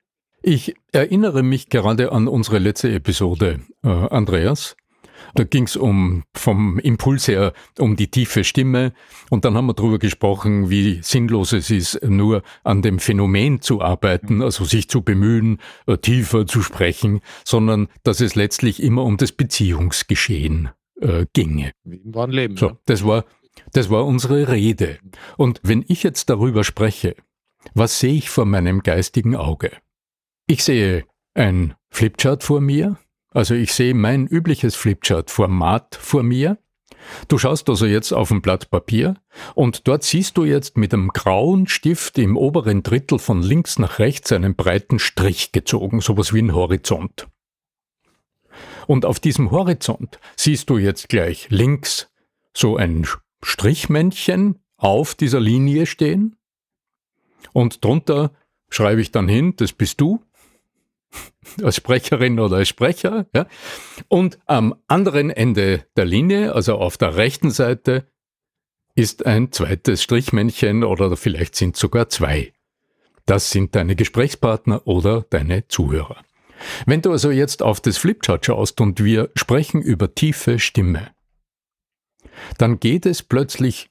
Ich 0.46 0.76
erinnere 0.92 1.42
mich 1.42 1.70
gerade 1.70 2.12
an 2.12 2.28
unsere 2.28 2.60
letzte 2.60 2.92
Episode, 2.92 3.62
äh, 3.82 3.88
Andreas. 3.88 4.76
Da 5.36 5.46
ging 5.46 5.64
es 5.64 5.78
um 5.78 6.24
vom 6.34 6.80
Impuls 6.80 7.30
her 7.30 7.54
um 7.80 7.96
die 7.96 8.12
tiefe 8.12 8.44
Stimme 8.44 8.92
und 9.30 9.46
dann 9.46 9.56
haben 9.56 9.68
wir 9.68 9.74
darüber 9.74 10.00
gesprochen, 10.00 10.70
wie 10.70 11.00
sinnlos 11.02 11.54
es 11.54 11.72
ist, 11.72 12.04
nur 12.04 12.44
an 12.66 12.82
dem 12.82 13.00
Phänomen 13.00 13.62
zu 13.62 13.82
arbeiten, 13.82 14.42
also 14.42 14.66
sich 14.66 14.90
zu 14.90 15.02
bemühen, 15.02 15.60
äh, 15.88 15.98
tiefer 15.98 16.46
zu 16.46 16.62
sprechen, 16.62 17.22
sondern 17.46 17.88
dass 18.04 18.20
es 18.20 18.36
letztlich 18.36 18.84
immer 18.84 19.04
um 19.06 19.16
das 19.16 19.32
Beziehungsgeschehen 19.32 20.72
äh, 21.00 21.26
ginge. 21.32 21.72
Wie 21.86 22.02
im 22.02 22.14
wahren 22.14 22.32
Leben. 22.32 22.58
So, 22.58 22.78
das 22.86 23.06
war 23.06 23.24
das 23.72 23.90
war 23.90 24.06
unsere 24.06 24.50
Rede. 24.50 24.98
Und 25.38 25.62
wenn 25.64 25.86
ich 25.88 26.04
jetzt 26.04 26.30
darüber 26.30 26.66
spreche, 26.66 27.16
was 27.74 28.00
sehe 28.00 28.16
ich 28.16 28.30
vor 28.30 28.46
meinem 28.46 28.84
geistigen 28.84 29.38
Auge? 29.38 29.72
Ich 30.46 30.64
sehe 30.66 31.06
ein 31.36 31.74
Flipchart 31.90 32.44
vor 32.44 32.60
mir, 32.60 32.98
also 33.32 33.56
ich 33.56 33.74
sehe 33.74 33.94
mein 33.94 34.28
übliches 34.28 34.76
Flipchart-Format 34.76 35.96
vor 35.96 36.22
mir. 36.22 36.58
Du 37.30 37.38
schaust 37.38 37.70
also 37.70 37.86
jetzt 37.86 38.12
auf 38.12 38.30
ein 38.30 38.42
Blatt 38.42 38.70
Papier 38.70 39.16
und 39.56 39.88
dort 39.88 40.04
siehst 40.04 40.38
du 40.38 40.44
jetzt 40.44 40.78
mit 40.78 40.94
einem 40.94 41.10
grauen 41.10 41.68
Stift 41.68 42.18
im 42.18 42.36
oberen 42.36 42.84
Drittel 42.84 43.20
von 43.20 43.42
links 43.42 43.80
nach 43.80 44.00
rechts 44.00 44.34
einen 44.34 44.56
breiten 44.56 45.00
Strich 45.00 45.54
gezogen, 45.54 46.02
sowas 46.02 46.34
wie 46.34 46.42
ein 46.42 46.54
Horizont. 46.54 47.28
Und 48.86 49.06
auf 49.06 49.22
diesem 49.22 49.50
Horizont 49.52 50.20
siehst 50.36 50.70
du 50.70 50.78
jetzt 50.78 51.08
gleich 51.08 51.48
links 51.50 52.12
so 52.54 52.76
ein 52.76 53.08
Strichmännchen 53.42 54.60
auf 54.76 55.16
dieser 55.16 55.40
Linie 55.40 55.86
stehen 55.86 56.36
und 57.54 57.84
drunter 57.84 58.34
schreibe 58.70 59.02
ich 59.02 59.12
dann 59.12 59.30
hin, 59.30 59.56
das 59.56 59.72
bist 59.72 60.02
du 60.02 60.22
als 61.64 61.76
Sprecherin 61.76 62.40
oder 62.40 62.58
als 62.58 62.70
Sprecher. 62.70 63.26
Ja? 63.34 63.48
Und 64.08 64.40
am 64.46 64.76
anderen 64.88 65.30
Ende 65.30 65.86
der 65.96 66.06
Linie, 66.06 66.54
also 66.54 66.76
auf 66.76 66.98
der 66.98 67.16
rechten 67.16 67.52
Seite, 67.52 68.08
ist 68.96 69.26
ein 69.26 69.52
zweites 69.52 70.04
Strichmännchen 70.04 70.84
oder 70.84 71.16
vielleicht 71.18 71.56
sind 71.56 71.76
sogar 71.76 72.10
zwei. 72.10 72.54
Das 73.26 73.52
sind 73.52 73.76
deine 73.76 73.96
Gesprächspartner 73.96 74.86
oder 74.86 75.26
deine 75.30 75.68
Zuhörer. 75.68 76.18
Wenn 76.86 77.02
du 77.02 77.12
also 77.12 77.32
jetzt 77.32 77.64
auf 77.64 77.82
das 77.82 77.98
Flipchart 77.98 78.46
schaust 78.46 78.80
und 78.82 79.04
wir 79.04 79.30
sprechen 79.36 79.82
über 79.82 80.14
tiefe 80.14 80.60
Stimme, 80.60 81.12
dann 82.58 82.80
geht 82.80 83.06
es 83.06 83.24
plötzlich 83.24 83.90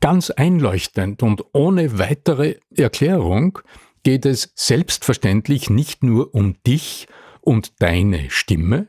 ganz 0.00 0.30
einleuchtend 0.30 1.22
und 1.22 1.44
ohne 1.52 1.98
weitere 1.98 2.56
Erklärung 2.74 3.58
geht 4.02 4.26
es 4.26 4.52
selbstverständlich 4.54 5.70
nicht 5.70 6.02
nur 6.02 6.34
um 6.34 6.62
dich 6.66 7.06
und 7.40 7.80
deine 7.80 8.30
Stimme, 8.30 8.88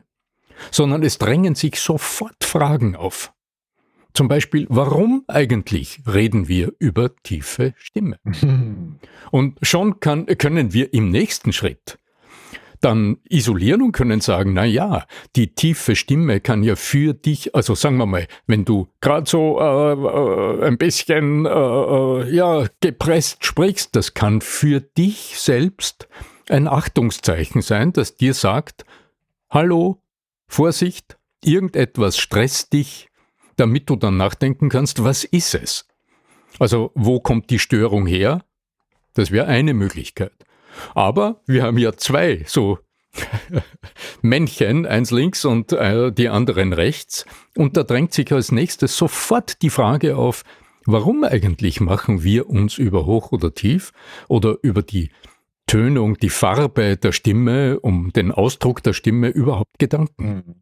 sondern 0.70 1.02
es 1.02 1.18
drängen 1.18 1.54
sich 1.54 1.80
sofort 1.80 2.44
Fragen 2.44 2.96
auf. 2.96 3.32
Zum 4.12 4.26
Beispiel, 4.26 4.66
warum 4.68 5.24
eigentlich 5.28 6.02
reden 6.06 6.48
wir 6.48 6.72
über 6.80 7.14
tiefe 7.22 7.74
Stimme? 7.76 8.18
Und 9.30 9.58
schon 9.62 10.00
kann, 10.00 10.26
können 10.26 10.72
wir 10.72 10.92
im 10.92 11.10
nächsten 11.10 11.52
Schritt 11.52 11.99
dann 12.80 13.18
isolieren 13.28 13.82
und 13.82 13.92
können 13.92 14.20
sagen, 14.20 14.54
na 14.54 14.64
ja, 14.64 15.06
die 15.36 15.54
tiefe 15.54 15.96
Stimme 15.96 16.40
kann 16.40 16.62
ja 16.62 16.76
für 16.76 17.14
dich, 17.14 17.54
also 17.54 17.74
sagen 17.74 17.96
wir 17.98 18.06
mal, 18.06 18.26
wenn 18.46 18.64
du 18.64 18.88
gerade 19.00 19.28
so 19.28 19.60
äh, 19.60 19.92
äh, 19.92 20.66
ein 20.66 20.78
bisschen 20.78 21.46
äh, 21.46 21.48
äh, 21.48 22.34
ja 22.34 22.66
gepresst 22.80 23.44
sprichst, 23.44 23.94
das 23.96 24.14
kann 24.14 24.40
für 24.40 24.80
dich 24.80 25.34
selbst 25.38 26.08
ein 26.48 26.66
Achtungszeichen 26.66 27.62
sein, 27.62 27.92
das 27.92 28.16
dir 28.16 28.34
sagt, 28.34 28.84
hallo, 29.50 30.02
Vorsicht, 30.48 31.18
irgendetwas 31.44 32.18
stresst 32.18 32.72
dich, 32.72 33.08
damit 33.56 33.88
du 33.90 33.96
dann 33.96 34.16
nachdenken 34.16 34.68
kannst, 34.68 35.04
was 35.04 35.24
ist 35.24 35.54
es? 35.54 35.86
Also 36.58 36.90
wo 36.94 37.20
kommt 37.20 37.50
die 37.50 37.58
Störung 37.58 38.06
her? 38.06 38.44
Das 39.14 39.30
wäre 39.30 39.46
eine 39.46 39.74
Möglichkeit. 39.74 40.32
Aber 40.94 41.42
wir 41.46 41.62
haben 41.62 41.78
ja 41.78 41.92
zwei 41.92 42.44
so 42.46 42.78
Männchen, 44.22 44.86
eins 44.86 45.10
links 45.10 45.44
und 45.44 45.72
äh, 45.72 46.12
die 46.12 46.28
anderen 46.28 46.72
rechts. 46.72 47.26
Und 47.56 47.76
da 47.76 47.82
drängt 47.82 48.12
sich 48.12 48.32
als 48.32 48.52
nächstes 48.52 48.96
sofort 48.96 49.62
die 49.62 49.70
Frage 49.70 50.16
auf, 50.16 50.44
warum 50.86 51.24
eigentlich 51.24 51.80
machen 51.80 52.22
wir 52.22 52.48
uns 52.48 52.78
über 52.78 53.06
hoch 53.06 53.32
oder 53.32 53.54
tief 53.54 53.92
oder 54.28 54.56
über 54.62 54.82
die 54.82 55.10
Tönung, 55.66 56.16
die 56.18 56.30
Farbe 56.30 56.96
der 56.96 57.12
Stimme, 57.12 57.78
um 57.80 58.12
den 58.12 58.32
Ausdruck 58.32 58.82
der 58.82 58.92
Stimme 58.92 59.28
überhaupt 59.28 59.78
Gedanken? 59.78 60.24
Mhm. 60.24 60.54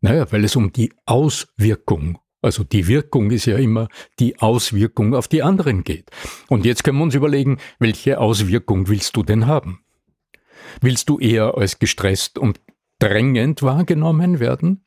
Naja, 0.00 0.30
weil 0.30 0.44
es 0.44 0.56
um 0.56 0.72
die 0.72 0.92
Auswirkung 1.06 2.18
also 2.42 2.64
die 2.64 2.86
Wirkung 2.86 3.30
ist 3.30 3.46
ja 3.46 3.56
immer 3.56 3.88
die 4.18 4.38
Auswirkung 4.38 5.14
auf 5.14 5.28
die 5.28 5.42
anderen 5.42 5.84
geht. 5.84 6.10
Und 6.48 6.64
jetzt 6.64 6.84
können 6.84 6.98
wir 6.98 7.04
uns 7.04 7.14
überlegen, 7.14 7.58
welche 7.78 8.20
Auswirkung 8.20 8.88
willst 8.88 9.16
du 9.16 9.22
denn 9.22 9.46
haben? 9.46 9.80
Willst 10.80 11.08
du 11.08 11.18
eher 11.18 11.56
als 11.56 11.78
gestresst 11.78 12.38
und 12.38 12.60
drängend 12.98 13.62
wahrgenommen 13.62 14.40
werden? 14.40 14.84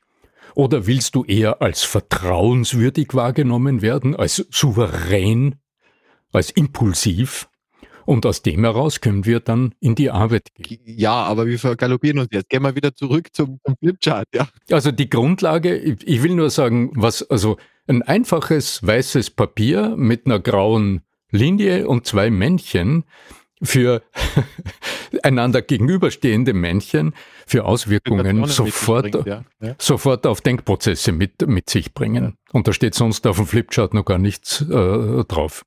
Oder 0.55 0.87
willst 0.87 1.15
du 1.15 1.23
eher 1.25 1.61
als 1.61 1.83
vertrauenswürdig 1.83 3.13
wahrgenommen 3.13 3.81
werden, 3.81 4.15
als 4.15 4.45
souverän, 4.51 5.55
als 6.31 6.51
impulsiv? 6.51 7.49
Und 8.09 8.25
aus 8.25 8.41
dem 8.41 8.63
heraus 8.63 9.01
können 9.01 9.27
wir 9.27 9.39
dann 9.39 9.75
in 9.79 9.93
die 9.93 10.09
Arbeit 10.09 10.47
gehen. 10.55 10.81
Ja, 10.83 11.13
aber 11.25 11.45
wir 11.45 11.59
vergaloppieren 11.59 12.17
uns 12.17 12.29
jetzt. 12.31 12.49
Gehen 12.49 12.63
wir 12.63 12.75
wieder 12.75 12.95
zurück 12.95 13.27
zum, 13.33 13.59
zum 13.63 13.75
Flipchart, 13.77 14.25
ja. 14.33 14.47
Also 14.71 14.91
die 14.91 15.11
Grundlage, 15.11 15.77
ich 15.77 16.23
will 16.23 16.33
nur 16.33 16.49
sagen, 16.49 16.89
was, 16.95 17.21
also 17.29 17.57
ein 17.85 18.01
einfaches 18.01 18.81
weißes 18.81 19.29
Papier 19.29 19.93
mit 19.95 20.25
einer 20.25 20.39
grauen 20.39 21.01
Linie 21.29 21.87
und 21.87 22.07
zwei 22.07 22.31
Männchen 22.31 23.03
für 23.61 24.01
einander 25.21 25.61
gegenüberstehende 25.61 26.53
Männchen 26.53 27.13
für 27.45 27.65
Auswirkungen 27.65 28.47
sofort, 28.47 29.23
ja. 29.27 29.43
Ja. 29.61 29.75
sofort 29.77 30.25
auf 30.25 30.41
Denkprozesse 30.41 31.11
mit, 31.11 31.47
mit 31.47 31.69
sich 31.69 31.93
bringen. 31.93 32.33
Und 32.53 32.67
da 32.67 32.73
steht 32.73 32.95
sonst 32.95 33.27
auf 33.27 33.35
dem 33.35 33.45
Flipchart 33.45 33.93
noch 33.93 34.05
gar 34.05 34.17
nichts 34.17 34.61
äh, 34.61 35.23
drauf. 35.25 35.63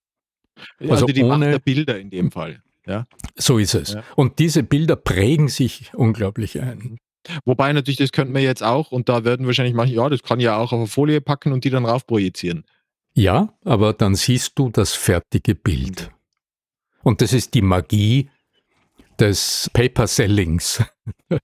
Also, 0.81 0.93
also 0.93 1.07
die 1.07 1.23
ohne, 1.23 1.39
Macht 1.39 1.53
der 1.53 1.59
Bilder 1.59 1.99
in 1.99 2.11
dem 2.11 2.31
Fall. 2.31 2.63
Ja. 2.87 3.07
So 3.37 3.59
ist 3.59 3.75
es. 3.75 3.95
Ja. 3.95 4.03
Und 4.17 4.39
diese 4.39 4.63
Bilder 4.63 4.97
prägen 4.97 5.49
sich 5.49 5.93
unglaublich 5.95 6.61
ein. 6.61 6.99
Wobei 7.45 7.73
natürlich, 7.73 7.99
das 7.99 8.11
könnten 8.11 8.35
wir 8.35 8.43
jetzt 8.43 8.63
auch, 8.63 8.91
und 8.91 9.09
da 9.09 9.25
werden 9.25 9.47
wahrscheinlich 9.47 9.75
manche, 9.75 9.95
ja, 9.95 10.09
das 10.09 10.23
kann 10.23 10.41
ja 10.41 10.57
auch 10.57 10.73
auf 10.73 10.79
eine 10.79 10.89
Folie 10.89 11.21
packen 11.21 11.53
und 11.53 11.65
die 11.65 11.71
dann 11.71 11.85
rauf 11.85 12.07
projizieren. 12.07 12.65
Ja, 13.15 13.53
aber 13.65 13.93
dann 13.93 14.15
siehst 14.15 14.59
du 14.59 14.71
das 14.71 14.95
fertige 14.95 15.55
Bild. 15.55 16.11
Und 17.03 17.21
das 17.21 17.33
ist 17.33 17.55
die 17.55 17.63
Magie 17.63 18.31
des 19.21 19.71
Paper 19.73 20.07
Sellings. 20.07 20.83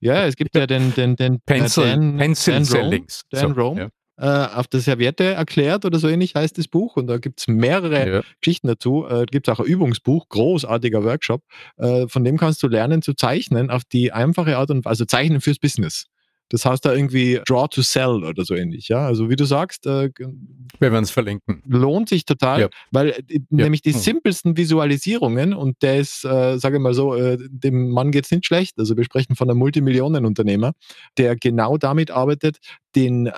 Ja, 0.01 0.27
es 0.27 0.37
gibt 0.37 0.55
ja 0.55 0.67
den, 0.67 0.95
den, 0.95 1.17
den 1.17 1.41
Pencil, 1.41 1.85
äh, 1.85 1.91
Dan, 1.91 2.17
Pencil 2.17 2.55
Dan 2.55 2.65
Sellings. 2.65 3.23
Dan 3.31 3.55
so, 3.55 3.61
Rome. 3.61 3.91
Äh, 4.19 4.27
auf 4.27 4.67
der 4.67 4.81
Serviette 4.81 5.25
erklärt 5.25 5.85
oder 5.85 5.99
so 5.99 6.09
ähnlich 6.09 6.35
heißt 6.35 6.59
das 6.59 6.67
Buch. 6.67 6.97
Und 6.97 7.07
da 7.07 7.19
gibt 7.19 7.41
es 7.41 7.49
mehrere 7.49 8.09
ja. 8.09 8.23
Geschichten 8.41 8.67
dazu. 8.67 9.07
Äh, 9.09 9.27
gibt 9.27 9.47
es 9.47 9.55
auch 9.55 9.61
ein 9.61 9.67
Übungsbuch, 9.67 10.29
großartiger 10.29 11.05
Workshop. 11.05 11.43
Äh, 11.77 12.09
von 12.09 12.25
dem 12.25 12.37
kannst 12.37 12.63
du 12.63 12.69
lernen 12.69 13.01
zu 13.03 13.15
zeichnen 13.15 13.71
auf 13.71 13.85
die 13.85 14.13
einfache 14.13 14.57
Art 14.57 14.71
und 14.71 14.85
Weise, 14.85 14.89
also 14.89 15.05
zeichnen 15.05 15.41
fürs 15.41 15.59
Business. 15.59 16.07
Das 16.51 16.65
heißt 16.65 16.85
da 16.85 16.95
irgendwie 16.95 17.41
Draw 17.47 17.69
to 17.69 17.83
Sell 17.83 18.25
oder 18.25 18.45
so 18.45 18.55
ähnlich. 18.55 18.89
Ja, 18.89 19.07
also 19.07 19.29
wie 19.29 19.37
du 19.37 19.45
sagst, 19.45 19.87
äh, 19.87 20.11
wir 20.19 20.93
werden 20.93 21.05
es 21.05 21.11
verlinken. 21.11 21.63
Lohnt 21.67 22.09
sich 22.09 22.25
total, 22.25 22.61
ja. 22.61 22.69
weil 22.91 23.11
äh, 23.11 23.23
ja. 23.29 23.41
nämlich 23.51 23.83
die 23.83 23.93
hm. 23.93 24.01
simpelsten 24.01 24.57
Visualisierungen 24.57 25.53
und 25.53 25.83
der 25.83 25.99
ist, 25.99 26.25
äh, 26.25 26.59
sage 26.59 26.77
ich 26.77 26.83
mal 26.83 26.95
so, 26.95 27.15
äh, 27.15 27.39
dem 27.39 27.91
Mann 27.91 28.11
geht 28.11 28.25
es 28.25 28.31
nicht 28.31 28.47
schlecht. 28.47 28.79
Also 28.79 28.97
wir 28.97 29.05
sprechen 29.05 29.37
von 29.37 29.51
einem 29.51 29.59
Multimillionenunternehmer, 29.59 30.73
der 31.17 31.37
genau 31.37 31.77
damit 31.77 32.11
arbeitet, 32.11 32.59
den 32.97 33.27
äh, 33.27 33.33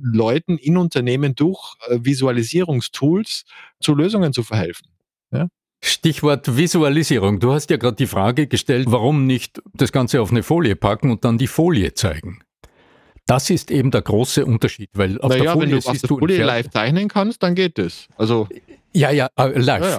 Leuten 0.00 0.58
in 0.58 0.76
Unternehmen 0.76 1.34
durch 1.34 1.74
äh, 1.88 1.98
Visualisierungstools 2.02 3.44
zu 3.80 3.94
Lösungen 3.94 4.32
zu 4.32 4.42
verhelfen. 4.42 4.86
Ja? 5.32 5.48
Stichwort 5.82 6.56
Visualisierung. 6.56 7.40
Du 7.40 7.52
hast 7.52 7.70
ja 7.70 7.78
gerade 7.78 7.96
die 7.96 8.06
Frage 8.06 8.46
gestellt, 8.46 8.86
warum 8.90 9.26
nicht 9.26 9.62
das 9.72 9.92
Ganze 9.92 10.20
auf 10.20 10.30
eine 10.30 10.42
Folie 10.42 10.76
packen 10.76 11.10
und 11.10 11.24
dann 11.24 11.38
die 11.38 11.46
Folie 11.46 11.94
zeigen. 11.94 12.40
Das 13.26 13.50
ist 13.50 13.70
eben 13.70 13.90
der 13.90 14.02
große 14.02 14.44
Unterschied, 14.44 14.90
weil 14.94 15.20
auf 15.20 15.30
naja, 15.30 15.42
der 15.42 15.52
Folie 15.52 15.72
wenn 15.72 15.80
du 15.80 15.88
auf 15.88 15.98
der 15.98 16.08
Folie 16.08 16.44
live 16.44 16.70
zeichnen 16.70 17.08
kannst, 17.08 17.42
dann 17.42 17.54
geht 17.54 17.78
es. 17.78 18.08
Also 18.16 18.48
ja, 18.92 19.10
ja, 19.10 19.28
äh, 19.36 19.58
live. 19.58 19.84
Ja, 19.84 19.90
ja. 19.90 19.98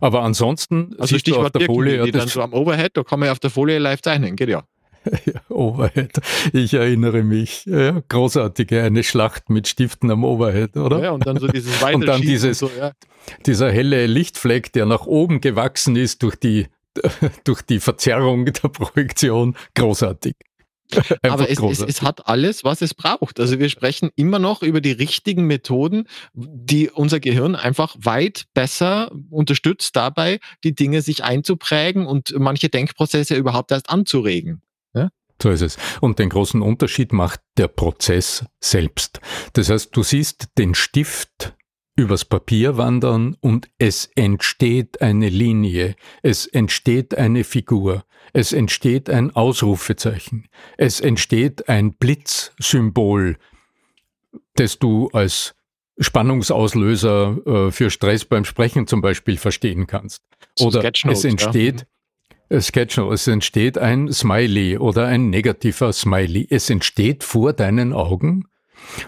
Aber 0.00 0.22
ansonsten 0.22 0.94
also 0.98 1.06
siehst 1.06 1.22
Stichwort 1.22 1.54
du 1.54 1.58
auf 1.60 1.66
der 1.66 1.66
Folie, 1.66 2.04
die 2.04 2.12
dann 2.12 2.28
so 2.28 2.40
am 2.40 2.52
Overhead, 2.52 2.96
da 2.96 3.02
kann 3.02 3.20
man 3.20 3.30
auf 3.30 3.40
der 3.40 3.50
Folie 3.50 3.78
live 3.78 4.00
zeichnen, 4.00 4.36
geht 4.36 4.48
ja. 4.48 4.62
Ja, 5.26 5.40
Overhead. 5.48 6.20
Ich 6.52 6.74
erinnere 6.74 7.22
mich. 7.22 7.64
Ja, 7.66 8.02
großartige, 8.08 8.82
eine 8.82 9.02
Schlacht 9.02 9.50
mit 9.50 9.68
Stiften 9.68 10.10
am 10.10 10.24
Overhead, 10.24 10.76
oder? 10.76 11.02
Ja, 11.02 11.10
und 11.12 11.26
dann 11.26 11.38
so 11.38 11.48
dieses 11.48 11.82
Und 11.92 12.06
dann 12.06 12.20
dieses, 12.20 12.58
so, 12.58 12.70
ja. 12.78 12.92
dieser 13.46 13.70
helle 13.70 14.06
Lichtfleck, 14.06 14.72
der 14.72 14.86
nach 14.86 15.06
oben 15.06 15.40
gewachsen 15.40 15.96
ist 15.96 16.22
durch 16.22 16.36
die, 16.36 16.66
durch 17.44 17.62
die 17.62 17.80
Verzerrung 17.80 18.44
der 18.44 18.68
Projektion. 18.68 19.56
Großartig. 19.74 20.34
Aber 21.22 21.50
es, 21.50 21.58
es, 21.58 21.80
es, 21.80 22.02
hat 22.02 22.26
alles, 22.26 22.64
was 22.64 22.82
es 22.82 22.94
braucht. 22.94 23.40
Also 23.40 23.58
wir 23.58 23.68
sprechen 23.68 24.10
immer 24.16 24.38
noch 24.38 24.62
über 24.62 24.80
die 24.80 24.92
richtigen 24.92 25.46
Methoden, 25.46 26.04
die 26.32 26.90
unser 26.90 27.20
Gehirn 27.20 27.54
einfach 27.54 27.94
weit 27.98 28.46
besser 28.54 29.10
unterstützt 29.30 29.96
dabei, 29.96 30.40
die 30.64 30.74
Dinge 30.74 31.02
sich 31.02 31.24
einzuprägen 31.24 32.06
und 32.06 32.34
manche 32.38 32.68
Denkprozesse 32.68 33.34
überhaupt 33.36 33.70
erst 33.70 33.90
anzuregen. 33.90 34.62
Ja? 34.94 35.10
So 35.42 35.50
ist 35.50 35.62
es. 35.62 35.76
Und 36.00 36.18
den 36.18 36.30
großen 36.30 36.62
Unterschied 36.62 37.12
macht 37.12 37.40
der 37.56 37.68
Prozess 37.68 38.44
selbst. 38.60 39.20
Das 39.52 39.68
heißt, 39.68 39.94
du 39.94 40.02
siehst 40.02 40.48
den 40.56 40.74
Stift 40.74 41.54
übers 41.98 42.24
Papier 42.24 42.76
wandern 42.76 43.36
und 43.40 43.68
es 43.78 44.08
entsteht 44.14 45.02
eine 45.02 45.28
Linie, 45.28 45.96
es 46.22 46.46
entsteht 46.46 47.18
eine 47.18 47.42
Figur, 47.42 48.04
es 48.32 48.52
entsteht 48.52 49.10
ein 49.10 49.34
Ausrufezeichen, 49.34 50.48
es 50.76 51.00
entsteht 51.00 51.68
ein 51.68 51.94
Blitzsymbol, 51.94 53.36
das 54.54 54.78
du 54.78 55.08
als 55.12 55.56
Spannungsauslöser 55.98 57.38
äh, 57.46 57.70
für 57.72 57.90
Stress 57.90 58.24
beim 58.24 58.44
Sprechen 58.44 58.86
zum 58.86 59.00
Beispiel 59.00 59.36
verstehen 59.36 59.88
kannst. 59.88 60.22
Oder 60.60 60.88
es 61.10 61.24
entsteht, 61.24 61.86
ja. 62.50 62.60
Sketchnote, 62.60 63.14
es 63.14 63.26
entsteht 63.26 63.76
ein 63.76 64.12
Smiley 64.12 64.78
oder 64.78 65.06
ein 65.06 65.30
negativer 65.30 65.92
Smiley. 65.92 66.46
Es 66.48 66.70
entsteht 66.70 67.24
vor 67.24 67.52
deinen 67.52 67.92
Augen 67.92 68.47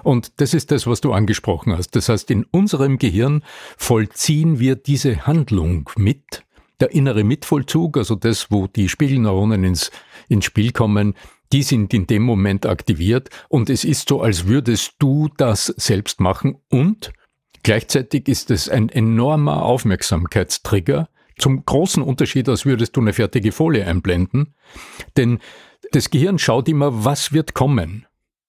und 0.02 0.40
das 0.40 0.54
ist 0.54 0.70
das, 0.70 0.86
was 0.86 1.00
du 1.00 1.12
angesprochen 1.12 1.76
hast. 1.76 1.96
Das 1.96 2.08
heißt, 2.08 2.30
in 2.30 2.44
unserem 2.44 2.98
Gehirn 2.98 3.42
vollziehen 3.76 4.58
wir 4.58 4.76
diese 4.76 5.26
Handlung 5.26 5.90
mit, 5.96 6.44
der 6.80 6.92
innere 6.92 7.24
Mitvollzug, 7.24 7.96
also 7.96 8.14
das, 8.14 8.50
wo 8.50 8.66
die 8.66 8.88
Spiegelneuronen 8.88 9.64
ins, 9.64 9.90
ins 10.28 10.46
Spiel 10.46 10.72
kommen, 10.72 11.14
die 11.52 11.62
sind 11.62 11.92
in 11.92 12.06
dem 12.06 12.22
Moment 12.22 12.64
aktiviert. 12.66 13.28
Und 13.48 13.70
es 13.70 13.84
ist 13.84 14.08
so, 14.08 14.22
als 14.22 14.46
würdest 14.46 14.94
du 14.98 15.28
das 15.36 15.66
selbst 15.66 16.20
machen. 16.20 16.56
Und 16.70 17.12
gleichzeitig 17.62 18.28
ist 18.28 18.50
es 18.50 18.68
ein 18.68 18.88
enormer 18.88 19.62
Aufmerksamkeitstrigger, 19.62 21.08
zum 21.38 21.64
großen 21.64 22.02
Unterschied, 22.02 22.48
als 22.48 22.66
würdest 22.66 22.96
du 22.96 23.00
eine 23.00 23.12
fertige 23.12 23.52
Folie 23.52 23.86
einblenden, 23.86 24.54
denn 25.16 25.38
das 25.92 26.10
Gehirn 26.10 26.38
schaut 26.38 26.68
immer, 26.68 27.04
was 27.04 27.32
wird 27.32 27.54
kommen. 27.54 28.06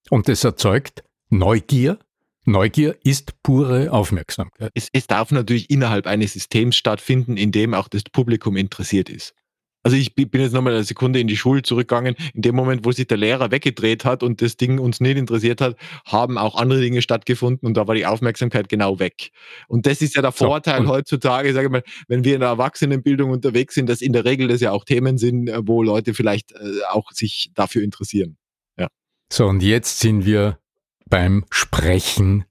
Und 0.10 0.28
das 0.28 0.44
erzeugt 0.44 1.04
Neugier, 1.34 1.98
Neugier 2.44 2.98
ist 3.06 3.42
pure 3.42 3.94
Aufmerksamkeit. 3.94 4.70
Es, 4.74 4.90
es, 4.92 5.08
darf 5.08 5.32
natürlich 5.32 5.70
innerhalb 5.70 6.06
eines 6.06 6.34
Systems 6.34 6.76
stattfinden, 6.76 7.38
in 7.38 7.54
dem 7.54 7.74
auch 7.74 7.88
das 7.88 8.04
Publikum 8.04 8.58
interessiert 8.58 9.10
ist. 9.10 9.34
Also 9.82 9.96
ich 9.96 10.14
bin 10.14 10.30
jetzt 10.34 10.52
nochmal 10.52 10.74
eine 10.74 10.84
Sekunde 10.84 11.22
in 11.22 11.28
die 11.28 11.38
Schule 11.38 11.62
zurückgegangen. 11.62 12.16
In 12.34 12.42
dem 12.42 12.54
Moment, 12.54 12.86
wo 12.86 12.92
sich 12.92 13.08
der 13.08 13.16
Lehrer 13.16 13.50
weggedreht 13.50 14.04
hat 14.04 14.24
und 14.24 14.42
das 14.42 14.58
Ding 14.58 14.78
uns 14.78 15.00
nicht 15.00 15.16
interessiert 15.16 15.62
hat, 15.62 15.78
haben 16.06 16.38
auch 16.38 16.56
andere 16.56 16.82
Dinge 16.82 17.02
stattgefunden 17.02 17.66
und 17.66 17.78
da 17.78 17.88
war 17.88 17.96
die 17.96 18.06
Aufmerksamkeit 18.06 18.68
genau 18.68 19.00
weg. 19.00 19.32
Und 19.70 19.86
das 19.86 20.02
ist 20.02 20.16
ja 20.16 20.22
der 20.22 20.34
Vorteil 20.34 20.84
so, 20.84 20.90
heutzutage, 20.90 21.54
sage 21.54 21.68
ich 21.68 21.72
mal, 21.72 21.84
wenn 22.10 22.26
wir 22.26 22.34
in 22.34 22.42
der 22.42 22.50
Erwachsenenbildung 22.50 23.32
unterwegs 23.32 23.74
sind, 23.74 23.88
dass 23.88 24.02
in 24.02 24.12
der 24.12 24.26
Regel 24.26 24.50
das 24.50 24.60
ja 24.60 24.72
auch 24.72 24.84
Themen 24.84 25.18
sind, 25.18 25.48
äh, 25.48 25.66
wo 25.66 25.82
Leute 25.82 26.14
vielleicht 26.14 26.52
äh, 26.52 26.58
auch 26.90 27.10
sich 27.14 27.52
dafür 27.56 27.84
interessieren. 27.84 28.36
Ja. 28.78 28.90
So, 29.32 29.48
und 29.48 29.64
jetzt 29.64 30.00
sind 30.02 30.26
wir 30.26 30.61
beim 31.12 31.46
Sprechen 31.52 32.46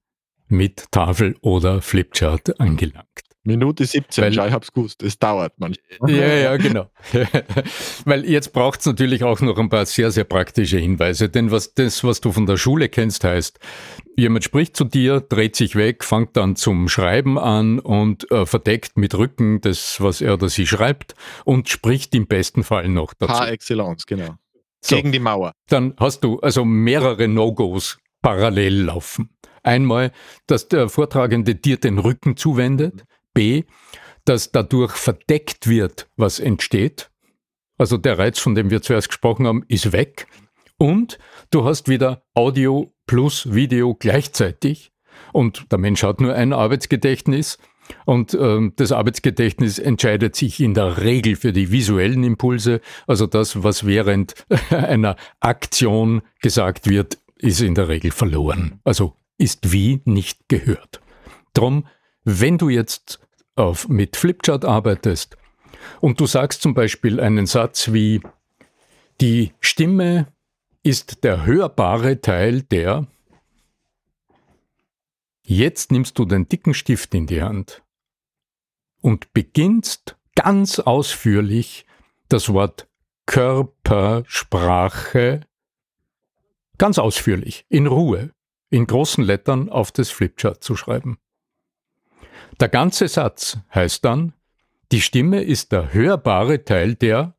mit 0.46 0.92
Tafel 0.92 1.34
oder 1.40 1.82
Flipchart 1.82 2.60
angelangt. 2.60 3.08
Minute 3.42 3.86
17, 3.86 4.22
Weil, 4.22 4.48
ich 4.48 4.52
hab's 4.52 4.70
gewusst, 4.70 5.02
es 5.02 5.18
dauert 5.18 5.54
manchmal. 5.56 6.10
Ja, 6.10 6.26
ja, 6.34 6.56
genau. 6.58 6.90
Weil 8.04 8.26
jetzt 8.26 8.52
braucht 8.52 8.80
es 8.80 8.86
natürlich 8.86 9.24
auch 9.24 9.40
noch 9.40 9.56
ein 9.56 9.70
paar 9.70 9.86
sehr, 9.86 10.10
sehr 10.10 10.24
praktische 10.24 10.76
Hinweise. 10.76 11.30
Denn 11.30 11.50
was 11.50 11.72
das, 11.72 12.04
was 12.04 12.20
du 12.20 12.32
von 12.32 12.44
der 12.44 12.58
Schule 12.58 12.90
kennst, 12.90 13.24
heißt, 13.24 13.58
jemand 14.14 14.44
spricht 14.44 14.76
zu 14.76 14.84
dir, 14.84 15.20
dreht 15.20 15.56
sich 15.56 15.74
weg, 15.74 16.04
fängt 16.04 16.36
dann 16.36 16.54
zum 16.54 16.90
Schreiben 16.90 17.38
an 17.38 17.78
und 17.78 18.30
äh, 18.30 18.44
verdeckt 18.44 18.98
mit 18.98 19.14
Rücken 19.16 19.62
das, 19.62 20.02
was 20.02 20.20
er 20.20 20.34
oder 20.34 20.50
sie 20.50 20.66
schreibt 20.66 21.14
und 21.46 21.70
spricht 21.70 22.14
im 22.14 22.26
besten 22.26 22.62
Fall 22.62 22.90
noch 22.90 23.14
dazu. 23.14 23.32
Par 23.32 23.50
excellence, 23.50 24.04
genau. 24.04 24.34
So, 24.82 24.96
Gegen 24.96 25.12
die 25.12 25.18
Mauer. 25.18 25.54
Dann 25.68 25.94
hast 25.98 26.24
du 26.24 26.40
also 26.40 26.66
mehrere 26.66 27.26
No-Gos 27.26 27.98
parallel 28.22 28.82
laufen. 28.84 29.30
Einmal, 29.62 30.12
dass 30.46 30.68
der 30.68 30.88
Vortragende 30.88 31.54
dir 31.54 31.76
den 31.76 31.98
Rücken 31.98 32.36
zuwendet. 32.36 33.04
B, 33.34 33.64
dass 34.24 34.52
dadurch 34.52 34.92
verdeckt 34.92 35.68
wird, 35.68 36.08
was 36.16 36.40
entsteht. 36.40 37.10
Also 37.78 37.96
der 37.96 38.18
Reiz, 38.18 38.38
von 38.38 38.54
dem 38.54 38.70
wir 38.70 38.82
zuerst 38.82 39.08
gesprochen 39.08 39.46
haben, 39.46 39.64
ist 39.68 39.92
weg. 39.92 40.26
Und 40.78 41.18
du 41.50 41.64
hast 41.64 41.88
wieder 41.88 42.22
Audio 42.34 42.92
plus 43.06 43.52
Video 43.54 43.94
gleichzeitig. 43.94 44.92
Und 45.32 45.70
der 45.70 45.78
Mensch 45.78 46.02
hat 46.02 46.20
nur 46.20 46.34
ein 46.34 46.52
Arbeitsgedächtnis. 46.52 47.58
Und 48.06 48.34
ähm, 48.34 48.72
das 48.76 48.92
Arbeitsgedächtnis 48.92 49.78
entscheidet 49.78 50.36
sich 50.36 50.60
in 50.60 50.74
der 50.74 51.02
Regel 51.02 51.36
für 51.36 51.52
die 51.52 51.72
visuellen 51.72 52.24
Impulse. 52.24 52.80
Also 53.06 53.26
das, 53.26 53.62
was 53.62 53.84
während 53.84 54.34
einer 54.70 55.16
Aktion 55.40 56.22
gesagt 56.40 56.88
wird, 56.88 57.18
ist 57.40 57.60
in 57.60 57.74
der 57.74 57.88
Regel 57.88 58.10
verloren. 58.10 58.80
Also 58.84 59.16
ist 59.38 59.72
wie 59.72 60.00
nicht 60.04 60.48
gehört. 60.48 61.00
Drum, 61.54 61.86
wenn 62.24 62.58
du 62.58 62.68
jetzt 62.68 63.20
auf, 63.56 63.88
mit 63.88 64.16
Flipchart 64.16 64.64
arbeitest 64.64 65.36
und 66.00 66.20
du 66.20 66.26
sagst 66.26 66.62
zum 66.62 66.74
Beispiel 66.74 67.20
einen 67.20 67.46
Satz 67.46 67.92
wie, 67.92 68.20
die 69.20 69.52
Stimme 69.60 70.28
ist 70.82 71.24
der 71.24 71.44
hörbare 71.44 72.20
Teil 72.20 72.62
der, 72.62 73.06
jetzt 75.44 75.92
nimmst 75.92 76.18
du 76.18 76.24
den 76.24 76.48
dicken 76.48 76.74
Stift 76.74 77.14
in 77.14 77.26
die 77.26 77.42
Hand 77.42 77.82
und 79.00 79.32
beginnst 79.32 80.16
ganz 80.34 80.78
ausführlich 80.78 81.86
das 82.28 82.52
Wort 82.52 82.88
Körpersprache 83.26 85.40
ganz 86.80 86.98
ausführlich, 86.98 87.66
in 87.68 87.86
Ruhe, 87.86 88.30
in 88.70 88.86
großen 88.86 89.22
Lettern 89.22 89.68
auf 89.68 89.92
das 89.92 90.08
Flipchart 90.08 90.64
zu 90.64 90.76
schreiben. 90.76 91.18
Der 92.58 92.70
ganze 92.70 93.06
Satz 93.06 93.58
heißt 93.74 94.02
dann, 94.04 94.32
die 94.90 95.02
Stimme 95.02 95.42
ist 95.42 95.72
der 95.72 95.92
hörbare 95.92 96.64
Teil 96.64 96.94
der 96.94 97.36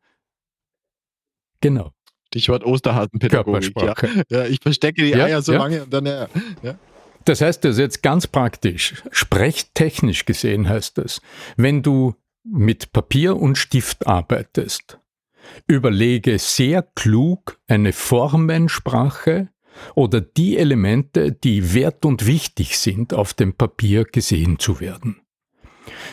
Genau. 1.60 1.92
Stichwort 2.28 2.64
Osterhasenpädagogik. 2.64 3.74
Ja. 3.82 3.96
ja. 4.30 4.46
ich 4.46 4.60
verstecke 4.62 5.04
die 5.04 5.10
ja, 5.10 5.26
Eier 5.26 5.42
so 5.42 5.54
ja. 5.54 5.60
lange 5.60 5.84
und 5.84 5.94
dann 5.94 6.06
ja. 6.06 6.28
ja. 6.62 6.76
Das 7.26 7.42
heißt, 7.42 7.64
das 7.66 7.74
ist 7.74 7.80
jetzt 7.80 8.04
ganz 8.04 8.28
praktisch. 8.28 9.04
Sprechtechnisch 9.12 10.26
gesehen 10.26 10.70
heißt 10.70 11.00
das, 11.00 11.20
wenn 11.58 11.82
du 11.82 12.16
mit 12.44 12.94
Papier 12.94 13.38
und 13.38 13.58
Stift 13.58 14.06
arbeitest, 14.06 15.00
überlege 15.68 16.40
sehr 16.40 16.82
klug 16.82 17.60
eine 17.68 17.94
Formensprache, 17.94 19.50
oder 19.96 20.22
die 20.22 20.58
Elemente, 20.58 21.32
die 21.32 21.74
wert 21.74 22.06
und 22.06 22.26
wichtig 22.26 22.78
sind, 22.78 23.14
auf 23.14 23.34
dem 23.34 23.54
Papier 23.54 24.06
gesehen 24.06 24.60
zu 24.60 24.80
werden. 24.80 25.22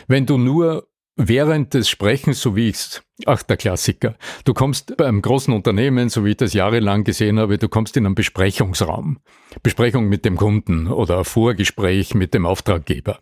Wenn 0.06 0.26
du 0.26 0.38
nur 0.38 0.88
während 1.16 1.74
des 1.74 1.88
Sprechens, 1.88 2.40
so 2.40 2.56
wie 2.56 2.68
ich 2.68 2.76
es, 2.76 3.02
ach 3.26 3.42
der 3.42 3.56
Klassiker, 3.56 4.16
du 4.44 4.54
kommst 4.54 4.96
beim 4.96 5.20
großen 5.20 5.52
Unternehmen, 5.52 6.08
so 6.08 6.24
wie 6.24 6.30
ich 6.30 6.36
das 6.36 6.52
jahrelang 6.52 7.04
gesehen 7.04 7.38
habe, 7.38 7.58
du 7.58 7.68
kommst 7.68 7.96
in 7.96 8.06
einen 8.06 8.14
Besprechungsraum, 8.14 9.18
Besprechung 9.62 10.08
mit 10.08 10.24
dem 10.24 10.36
Kunden 10.36 10.86
oder 10.86 11.24
Vorgespräch 11.24 12.14
mit 12.14 12.34
dem 12.34 12.46
Auftraggeber, 12.46 13.18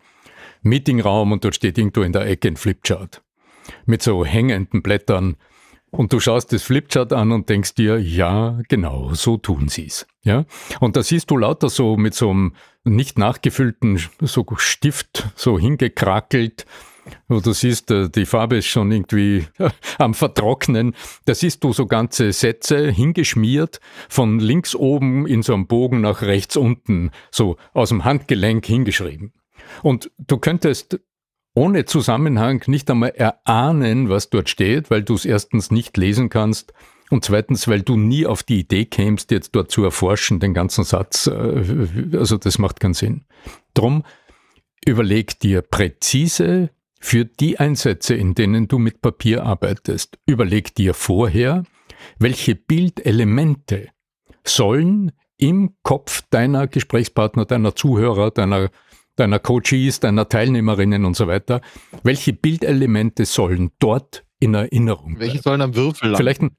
Meetingraum 0.61 1.31
und 1.31 1.43
dort 1.43 1.55
steht 1.55 1.77
irgendwo 1.77 2.01
in 2.01 2.13
der 2.13 2.27
Ecke 2.27 2.49
ein 2.49 2.57
Flipchart. 2.57 3.23
Mit 3.85 4.01
so 4.01 4.23
hängenden 4.23 4.81
Blättern 4.81 5.35
und 5.91 6.11
du 6.13 6.19
schaust 6.19 6.51
das 6.51 6.63
Flipchart 6.63 7.13
an 7.13 7.31
und 7.31 7.49
denkst 7.49 7.75
dir, 7.75 7.97
ja, 7.97 8.59
genau, 8.67 9.13
so 9.13 9.37
tun 9.37 9.69
sie's. 9.69 10.05
Ja? 10.23 10.45
Und 10.79 10.95
da 10.95 11.03
siehst 11.03 11.31
du 11.31 11.37
lauter 11.37 11.69
so 11.69 11.97
mit 11.97 12.13
so 12.13 12.29
einem 12.29 12.53
nicht 12.83 13.17
nachgefüllten 13.17 13.99
so 14.21 14.45
Stift 14.57 15.29
so 15.35 15.57
hingekrakelt, 15.57 16.65
wo 17.27 17.39
du 17.39 17.53
siehst, 17.53 17.91
äh, 17.91 18.09
die 18.09 18.25
Farbe 18.25 18.57
ist 18.57 18.67
schon 18.67 18.91
irgendwie 18.91 19.45
am 19.97 20.13
Vertrocknen. 20.13 20.93
Da 21.25 21.33
siehst 21.33 21.63
du 21.63 21.73
so 21.73 21.85
ganze 21.85 22.33
Sätze 22.33 22.91
hingeschmiert, 22.91 23.79
von 24.09 24.39
links 24.39 24.75
oben 24.75 25.25
in 25.25 25.41
so 25.43 25.53
einem 25.53 25.67
Bogen 25.67 26.01
nach 26.01 26.21
rechts 26.21 26.57
unten, 26.57 27.11
so 27.31 27.57
aus 27.73 27.89
dem 27.89 28.05
Handgelenk 28.05 28.65
hingeschrieben. 28.65 29.33
Und 29.83 30.11
du 30.17 30.37
könntest 30.37 30.99
ohne 31.57 31.85
Zusammenhang 31.85 32.63
nicht 32.67 32.87
einmal 32.91 33.09
erahnen, 33.15 34.09
was 34.09 34.29
dort 34.29 34.47
steht, 34.47 34.91
weil 34.91 35.01
du 35.01 35.15
es 35.15 35.25
erstens 35.25 35.71
nicht 35.71 35.97
lesen 35.97 36.29
kannst 36.29 36.71
und 37.09 37.25
zweitens, 37.25 37.67
weil 37.67 37.81
du 37.81 37.97
nie 37.97 38.27
auf 38.27 38.43
die 38.43 38.59
Idee 38.59 38.85
kämst, 38.85 39.31
jetzt 39.31 39.55
dort 39.55 39.71
zu 39.71 39.83
erforschen, 39.83 40.39
den 40.39 40.53
ganzen 40.53 40.83
Satz. 40.83 41.25
Äh, 41.25 41.87
also 42.13 42.37
das 42.37 42.59
macht 42.59 42.79
keinen 42.79 42.93
Sinn. 42.93 43.25
Drum 43.73 44.03
überleg 44.85 45.39
dir 45.39 45.63
präzise 45.63 46.69
für 46.99 47.25
die 47.25 47.57
Einsätze, 47.57 48.13
in 48.13 48.35
denen 48.35 48.67
du 48.67 48.77
mit 48.77 49.01
Papier 49.01 49.43
arbeitest, 49.43 50.19
überleg 50.27 50.75
dir 50.75 50.93
vorher, 50.93 51.63
welche 52.19 52.53
Bildelemente 52.53 53.89
sollen 54.43 55.11
im 55.37 55.73
Kopf 55.81 56.21
deiner 56.29 56.67
Gesprächspartner, 56.67 57.45
deiner 57.45 57.75
Zuhörer, 57.75 58.29
deiner 58.29 58.69
deiner 59.17 59.39
Coaches, 59.39 59.99
deiner 59.99 60.29
Teilnehmerinnen 60.29 61.05
und 61.05 61.15
so 61.15 61.27
weiter. 61.27 61.61
Welche 62.03 62.33
Bildelemente 62.33 63.25
sollen 63.25 63.71
dort 63.79 64.23
in 64.39 64.53
Erinnerung 64.53 65.15
bleiben? 65.15 65.19
Welche 65.19 65.41
sollen 65.41 65.61
am 65.61 65.75
Würfel 65.75 66.09
landen? 66.09 66.17
Vielleicht 66.17 66.41
ein 66.41 66.57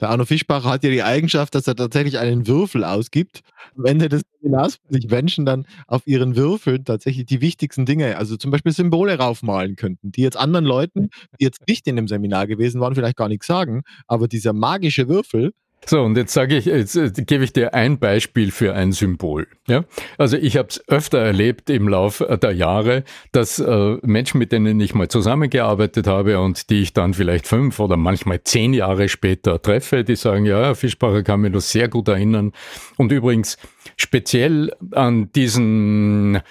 der 0.00 0.08
Arno 0.08 0.24
Fischbacher 0.24 0.70
hat 0.70 0.82
ja 0.82 0.90
die 0.90 1.02
Eigenschaft, 1.02 1.54
dass 1.54 1.66
er 1.66 1.76
tatsächlich 1.76 2.18
einen 2.18 2.46
Würfel 2.46 2.84
ausgibt. 2.84 3.42
Am 3.76 3.84
Ende 3.84 4.08
des 4.08 4.22
Seminars 4.40 4.78
sich 4.88 5.08
Menschen 5.08 5.44
dann 5.44 5.66
auf 5.86 6.06
ihren 6.06 6.36
Würfeln 6.36 6.84
tatsächlich 6.86 7.26
die 7.26 7.42
wichtigsten 7.42 7.84
Dinge, 7.84 8.16
also 8.16 8.36
zum 8.36 8.50
Beispiel 8.50 8.72
Symbole 8.72 9.18
raufmalen 9.18 9.76
könnten, 9.76 10.10
die 10.10 10.22
jetzt 10.22 10.38
anderen 10.38 10.64
Leuten, 10.64 11.10
die 11.38 11.44
jetzt 11.44 11.68
nicht 11.68 11.86
in 11.86 11.96
dem 11.96 12.08
Seminar 12.08 12.46
gewesen 12.46 12.80
waren, 12.80 12.94
vielleicht 12.94 13.16
gar 13.16 13.28
nichts 13.28 13.46
sagen. 13.46 13.82
Aber 14.06 14.26
dieser 14.26 14.54
magische 14.54 15.06
Würfel, 15.08 15.52
so, 15.86 16.02
und 16.02 16.16
jetzt 16.16 16.34
sage 16.34 16.56
ich, 16.56 16.66
jetzt 16.66 16.94
äh, 16.94 17.10
gebe 17.10 17.42
ich 17.42 17.52
dir 17.52 17.72
ein 17.74 17.98
Beispiel 17.98 18.50
für 18.50 18.74
ein 18.74 18.92
Symbol. 18.92 19.46
Ja? 19.66 19.84
Also 20.18 20.36
ich 20.36 20.56
habe 20.56 20.68
es 20.68 20.86
öfter 20.88 21.18
erlebt 21.18 21.70
im 21.70 21.88
Laufe 21.88 22.38
der 22.40 22.52
Jahre, 22.52 23.04
dass 23.32 23.58
äh, 23.58 23.96
Menschen, 24.02 24.38
mit 24.38 24.52
denen 24.52 24.78
ich 24.78 24.94
mal 24.94 25.08
zusammengearbeitet 25.08 26.06
habe 26.06 26.38
und 26.38 26.68
die 26.68 26.82
ich 26.82 26.92
dann 26.92 27.14
vielleicht 27.14 27.46
fünf 27.46 27.80
oder 27.80 27.96
manchmal 27.96 28.44
zehn 28.44 28.74
Jahre 28.74 29.08
später 29.08 29.60
treffe, 29.62 30.04
die 30.04 30.16
sagen, 30.16 30.44
ja, 30.44 30.74
Fischbacher 30.74 31.22
kann 31.22 31.40
mich 31.40 31.52
noch 31.52 31.60
sehr 31.60 31.88
gut 31.88 32.08
erinnern. 32.08 32.52
Und 32.98 33.10
übrigens 33.10 33.56
speziell 33.96 34.72
an 34.92 35.32
diesen 35.32 36.42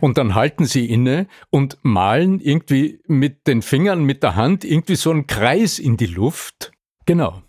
Und 0.00 0.18
dann 0.18 0.34
halten 0.34 0.64
sie 0.64 0.86
inne 0.86 1.26
und 1.50 1.78
malen 1.82 2.38
irgendwie 2.38 3.00
mit 3.06 3.46
den 3.46 3.62
Fingern, 3.62 4.04
mit 4.04 4.22
der 4.22 4.36
Hand 4.36 4.64
irgendwie 4.64 4.94
so 4.96 5.10
einen 5.10 5.26
Kreis 5.26 5.78
in 5.78 5.96
die 5.96 6.06
Luft. 6.06 6.70
Genau. 7.06 7.42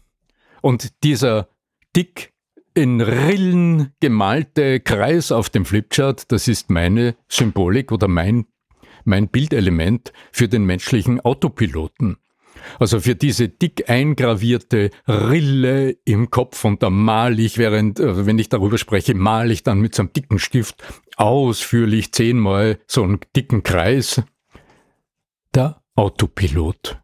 Und 0.61 1.03
dieser 1.03 1.49
dick 1.95 2.33
in 2.73 3.01
Rillen 3.01 3.93
gemalte 3.99 4.79
Kreis 4.79 5.31
auf 5.31 5.49
dem 5.49 5.65
Flipchart, 5.65 6.31
das 6.31 6.47
ist 6.47 6.69
meine 6.69 7.15
Symbolik 7.27 7.91
oder 7.91 8.07
mein, 8.07 8.45
mein 9.03 9.27
Bildelement 9.27 10.13
für 10.31 10.47
den 10.47 10.65
menschlichen 10.65 11.19
Autopiloten. 11.19 12.17
Also 12.79 12.99
für 12.99 13.15
diese 13.15 13.49
dick 13.49 13.89
eingravierte 13.89 14.91
Rille 15.07 15.97
im 16.05 16.29
Kopf 16.29 16.65
und 16.65 16.83
da 16.83 16.89
male 16.89 17.41
ich, 17.41 17.57
während, 17.57 17.99
äh, 17.99 18.25
wenn 18.25 18.39
ich 18.39 18.49
darüber 18.49 18.77
spreche, 18.77 19.13
male 19.13 19.53
ich 19.53 19.63
dann 19.63 19.79
mit 19.79 19.95
so 19.95 20.03
einem 20.03 20.13
dicken 20.13 20.39
Stift 20.39 20.83
ausführlich 21.17 22.11
zehnmal 22.13 22.79
so 22.87 23.03
einen 23.03 23.19
dicken 23.35 23.63
Kreis. 23.63 24.21
Der 25.53 25.81
Autopilot. 25.95 27.01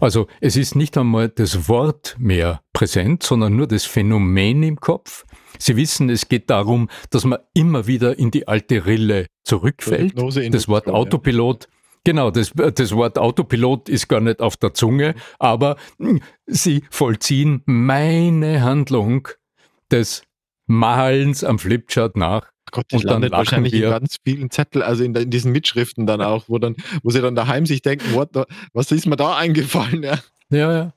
Also 0.00 0.26
es 0.40 0.56
ist 0.56 0.74
nicht 0.74 0.96
einmal 0.96 1.28
das 1.28 1.68
Wort 1.68 2.16
mehr 2.18 2.60
präsent, 2.72 3.22
sondern 3.22 3.56
nur 3.56 3.66
das 3.66 3.84
Phänomen 3.84 4.62
im 4.62 4.80
Kopf. 4.80 5.24
Sie 5.58 5.76
wissen, 5.76 6.10
es 6.10 6.28
geht 6.28 6.50
darum, 6.50 6.88
dass 7.10 7.24
man 7.24 7.38
immer 7.54 7.86
wieder 7.86 8.18
in 8.18 8.30
die 8.30 8.46
alte 8.46 8.86
Rille 8.86 9.26
zurückfällt. 9.44 10.14
Das 10.52 10.68
Wort 10.68 10.88
Autopilot 10.88 11.68
Genau, 12.04 12.30
das, 12.30 12.52
das 12.54 12.94
Wort 12.94 13.18
Autopilot 13.18 13.88
ist 13.88 14.06
gar 14.06 14.20
nicht 14.20 14.40
auf 14.40 14.56
der 14.56 14.72
Zunge, 14.72 15.16
aber 15.40 15.74
hm, 15.98 16.20
sie 16.46 16.84
vollziehen 16.88 17.62
meine 17.66 18.62
Handlung 18.62 19.26
des 19.90 20.22
Malens 20.66 21.42
am 21.42 21.58
Flipchart 21.58 22.16
nach. 22.16 22.52
Gott, 22.72 22.86
das 22.90 23.02
und 23.02 23.10
landet 23.10 23.32
dann 23.32 23.38
wahrscheinlich 23.38 23.72
wir. 23.72 23.84
in 23.84 23.90
ganz 23.90 24.16
vielen 24.24 24.50
Zettel, 24.50 24.82
also 24.82 25.04
in, 25.04 25.14
in, 25.14 25.30
diesen 25.30 25.52
Mitschriften 25.52 26.06
dann 26.06 26.20
auch, 26.20 26.44
wo 26.48 26.58
dann, 26.58 26.76
wo 27.02 27.10
sie 27.10 27.20
dann 27.20 27.34
daheim 27.34 27.66
sich 27.66 27.82
denken, 27.82 28.14
what, 28.14 28.30
was 28.72 28.90
ist 28.92 29.06
mir 29.06 29.16
da 29.16 29.36
eingefallen? 29.36 30.02
Ja, 30.02 30.18
ja. 30.50 30.72
ja. 30.72 30.92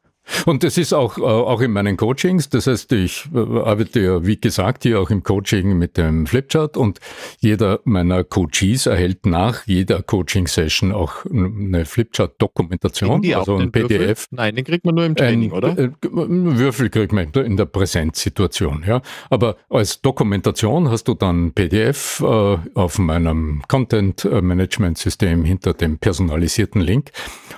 Und 0.45 0.63
das 0.63 0.77
ist 0.77 0.93
auch, 0.93 1.17
äh, 1.17 1.21
auch 1.21 1.61
in 1.61 1.71
meinen 1.71 1.97
Coachings. 1.97 2.49
Das 2.49 2.67
heißt, 2.67 2.91
ich 2.93 3.27
äh, 3.33 3.37
arbeite 3.37 3.99
ja, 3.99 4.25
wie 4.25 4.39
gesagt, 4.39 4.83
hier 4.83 4.99
auch 4.99 5.09
im 5.09 5.23
Coaching 5.23 5.77
mit 5.77 5.97
dem 5.97 6.25
Flipchart 6.27 6.77
und 6.77 6.99
jeder 7.39 7.79
meiner 7.83 8.23
Coaches 8.23 8.85
erhält 8.85 9.25
nach 9.25 9.65
jeder 9.65 10.01
Coaching-Session 10.01 10.91
auch 10.91 11.25
eine 11.25 11.85
Flipchart-Dokumentation, 11.85 13.33
also 13.33 13.57
ein 13.57 13.71
PDF. 13.71 13.99
Würfel? 13.99 14.27
Nein, 14.31 14.55
den 14.55 14.65
kriegt 14.65 14.85
man 14.85 14.95
nur 14.95 15.05
im 15.05 15.15
Training, 15.15 15.51
ein, 15.51 15.57
oder? 15.57 15.77
Äh, 15.77 15.91
Würfel 16.01 16.89
kriegt 16.89 17.13
man 17.13 17.29
in 17.31 17.57
der 17.57 17.65
Präsenzsituation, 17.65 18.83
ja. 18.87 19.01
Aber 19.29 19.57
als 19.69 20.01
Dokumentation 20.01 20.89
hast 20.89 21.07
du 21.07 21.13
dann 21.13 21.53
PDF 21.53 22.21
äh, 22.21 22.57
auf 22.73 22.99
meinem 22.99 23.61
Content-Management-System 23.67 25.43
hinter 25.43 25.73
dem 25.73 25.97
personalisierten 25.97 26.81
Link 26.81 27.11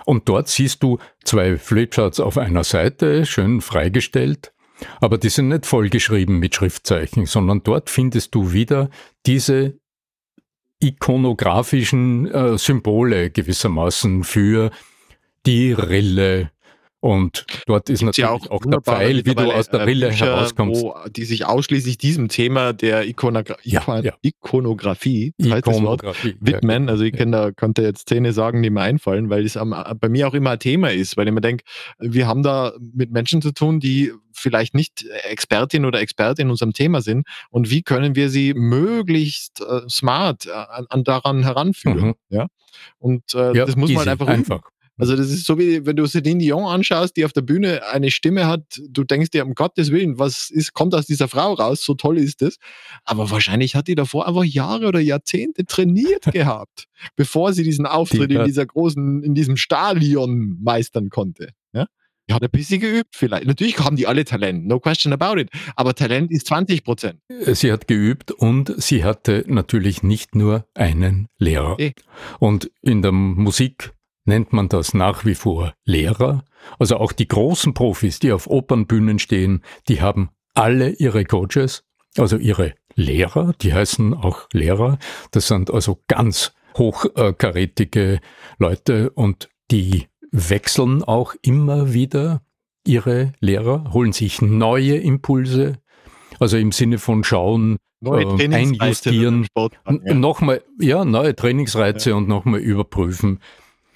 und 0.05 0.27
dort 0.27 0.47
siehst 0.47 0.83
du 0.83 0.97
zwei 1.23 1.57
Flipcharts 1.57 2.19
auf 2.19 2.37
einer 2.37 2.63
Seite, 2.63 3.25
schön 3.25 3.61
freigestellt, 3.61 4.53
aber 4.99 5.17
die 5.17 5.29
sind 5.29 5.49
nicht 5.49 5.65
vollgeschrieben 5.65 6.39
mit 6.39 6.55
Schriftzeichen, 6.55 7.25
sondern 7.25 7.63
dort 7.63 7.89
findest 7.89 8.33
du 8.35 8.53
wieder 8.53 8.89
diese 9.25 9.79
ikonografischen 10.79 12.29
äh, 12.31 12.57
Symbole 12.57 13.29
gewissermaßen 13.29 14.23
für 14.23 14.71
die 15.45 15.71
Rille, 15.71 16.51
und 17.01 17.47
dort 17.65 17.89
ist 17.89 18.03
natürlich 18.03 18.29
ja 18.29 18.29
auch, 18.29 18.47
auch 18.51 18.63
der 18.63 18.79
Pfeil, 18.79 19.25
wie 19.25 19.33
du 19.33 19.51
aus 19.51 19.69
der 19.69 19.87
Rille 19.87 20.09
Bücher, 20.09 20.27
herauskommst. 20.27 20.83
Wo, 20.83 20.95
die 21.09 21.25
sich 21.25 21.47
ausschließlich 21.47 21.97
diesem 21.97 22.27
Thema 22.27 22.73
der 22.73 23.07
Ikonogra 23.07 23.57
ja, 23.63 23.99
ja. 24.01 24.13
Ikonografie, 24.21 25.33
Ikonografie 25.39 26.37
widmen. 26.39 26.89
Also 26.89 27.03
ich 27.03 27.13
kann 27.13 27.31
da, 27.31 27.51
könnte 27.51 27.81
jetzt 27.81 28.01
Szene 28.01 28.33
sagen, 28.33 28.61
die 28.61 28.69
mir 28.69 28.81
einfallen, 28.81 29.31
weil 29.31 29.43
es 29.45 29.57
bei 29.99 30.09
mir 30.09 30.27
auch 30.27 30.35
immer 30.35 30.51
ein 30.51 30.59
Thema 30.59 30.91
ist, 30.91 31.17
weil 31.17 31.27
ich 31.27 31.33
mir 31.33 31.41
denke, 31.41 31.63
wir 31.97 32.27
haben 32.27 32.43
da 32.43 32.73
mit 32.93 33.11
Menschen 33.11 33.41
zu 33.41 33.51
tun, 33.51 33.79
die 33.79 34.11
vielleicht 34.31 34.75
nicht 34.75 35.03
Expertin 35.23 35.85
oder 35.85 36.01
Experte 36.01 36.43
in 36.43 36.51
unserem 36.51 36.73
Thema 36.73 37.01
sind 37.01 37.27
und 37.49 37.71
wie 37.71 37.81
können 37.81 38.15
wir 38.15 38.29
sie 38.29 38.53
möglichst 38.53 39.61
äh, 39.61 39.89
smart 39.89 40.45
äh, 40.45 40.51
an, 40.51 41.03
daran 41.03 41.41
heranführen. 41.41 42.09
Mhm. 42.09 42.15
Ja? 42.29 42.47
Und 42.99 43.33
äh, 43.33 43.57
ja, 43.57 43.65
das 43.65 43.75
muss 43.75 43.89
man 43.89 43.99
halt 43.99 44.09
einfach, 44.09 44.27
einfach. 44.27 44.61
Also 44.97 45.15
das 45.15 45.31
ist 45.31 45.45
so 45.45 45.57
wie, 45.57 45.85
wenn 45.85 45.95
du 45.95 46.05
Celine 46.05 46.39
Dion 46.39 46.65
anschaust, 46.65 47.17
die 47.17 47.25
auf 47.25 47.33
der 47.33 47.41
Bühne 47.41 47.85
eine 47.87 48.11
Stimme 48.11 48.45
hat, 48.45 48.79
du 48.87 49.03
denkst 49.03 49.31
dir, 49.31 49.45
um 49.45 49.55
Gottes 49.55 49.91
Willen, 49.91 50.19
was 50.19 50.49
ist, 50.49 50.73
kommt 50.73 50.93
aus 50.93 51.05
dieser 51.07 51.27
Frau 51.27 51.53
raus, 51.53 51.83
so 51.83 51.95
toll 51.95 52.17
ist 52.17 52.41
es. 52.41 52.57
Aber 53.03 53.31
wahrscheinlich 53.31 53.75
hat 53.75 53.87
die 53.87 53.95
davor 53.95 54.27
einfach 54.27 54.43
Jahre 54.43 54.87
oder 54.87 54.99
Jahrzehnte 54.99 55.65
trainiert 55.65 56.25
gehabt, 56.31 56.85
bevor 57.15 57.53
sie 57.53 57.63
diesen 57.63 57.85
Auftritt 57.85 58.29
die, 58.29 58.35
in 58.35 58.45
dieser 58.45 58.65
großen, 58.65 59.23
in 59.23 59.33
diesem 59.33 59.57
Stadion 59.57 60.57
meistern 60.61 61.09
konnte. 61.09 61.49
Ja? 61.73 61.87
Die 62.29 62.33
hat 62.35 62.43
ein 62.43 62.51
bisschen 62.51 62.79
geübt 62.79 63.15
vielleicht. 63.15 63.47
Natürlich 63.47 63.79
haben 63.79 63.95
die 63.95 64.07
alle 64.07 64.23
Talent, 64.23 64.67
no 64.67 64.79
question 64.79 65.13
about 65.13 65.39
it. 65.39 65.49
Aber 65.75 65.95
Talent 65.95 66.31
ist 66.31 66.47
20 66.47 66.83
Prozent. 66.83 67.19
Sie 67.27 67.71
hat 67.71 67.87
geübt 67.87 68.31
und 68.31 68.73
sie 68.77 69.03
hatte 69.03 69.45
natürlich 69.47 70.03
nicht 70.03 70.35
nur 70.35 70.67
einen 70.75 71.27
Lehrer. 71.37 71.79
E. 71.79 71.93
Und 72.39 72.69
in 72.81 73.01
der 73.01 73.11
Musik 73.11 73.93
nennt 74.31 74.53
man 74.53 74.69
das 74.69 74.93
nach 74.93 75.25
wie 75.25 75.35
vor 75.35 75.73
Lehrer. 75.83 76.45
Also 76.79 76.95
auch 76.95 77.11
die 77.11 77.27
großen 77.27 77.73
Profis, 77.73 78.19
die 78.19 78.31
auf 78.31 78.47
Opernbühnen 78.47 79.19
stehen, 79.19 79.61
die 79.89 80.01
haben 80.01 80.29
alle 80.53 80.91
ihre 80.91 81.25
Coaches, 81.25 81.83
also 82.17 82.37
ihre 82.37 82.73
Lehrer, 82.95 83.53
die 83.61 83.73
heißen 83.73 84.13
auch 84.13 84.47
Lehrer. 84.53 84.99
Das 85.31 85.47
sind 85.47 85.69
also 85.69 85.99
ganz 86.07 86.53
hochkarätige 86.77 88.21
Leute 88.57 89.09
und 89.09 89.49
die 89.69 90.07
wechseln 90.31 91.03
auch 91.03 91.35
immer 91.41 91.93
wieder 91.93 92.41
ihre 92.87 93.33
Lehrer, 93.41 93.91
holen 93.91 94.13
sich 94.13 94.41
neue 94.41 94.95
Impulse, 94.95 95.73
also 96.39 96.55
im 96.55 96.71
Sinne 96.71 96.99
von 96.99 97.25
schauen, 97.25 97.77
neue 97.99 98.23
äh, 98.41 98.47
einjustieren, 98.47 99.45
ja. 99.55 100.13
nochmal, 100.13 100.63
ja, 100.79 101.03
neue 101.03 101.35
Trainingsreize 101.35 102.11
ja. 102.11 102.15
und 102.15 102.29
nochmal 102.29 102.61
überprüfen. 102.61 103.39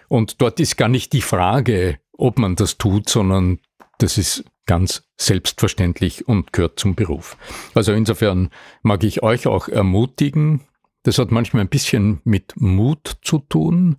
Und 0.08 0.42
dort 0.42 0.60
ist 0.60 0.78
gar 0.78 0.90
nicht 0.90 1.14
die 1.14 1.22
Frage, 1.22 2.00
ob 2.14 2.40
man 2.40 2.56
das 2.56 2.78
tut, 2.78 3.10
sondern 3.10 3.60
das 3.98 4.18
ist 4.18 4.44
ganz 4.66 5.04
selbstverständlich 5.18 6.28
und 6.28 6.54
gehört 6.54 6.80
zum 6.80 6.96
Beruf. 6.96 7.38
Also 7.74 7.94
insofern 7.94 8.50
mag 8.82 9.04
ich 9.04 9.24
euch 9.24 9.48
auch 9.48 9.68
ermutigen, 9.68 10.62
das 11.04 11.20
hat 11.20 11.30
manchmal 11.30 11.62
ein 11.62 11.70
bisschen 11.70 12.20
mit 12.24 12.54
Mut 12.56 13.18
zu 13.22 13.38
tun, 13.38 13.98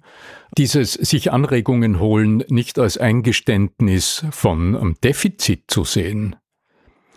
dieses 0.59 0.95
sich 0.95 1.33
Anregungen 1.33 2.01
holen 2.01 2.43
nicht 2.49 2.81
als 2.81 2.99
Eingeständnis 2.99 4.27
von 4.33 4.97
Defizit 5.05 5.65
zu 5.69 5.85
sehen. 5.85 6.35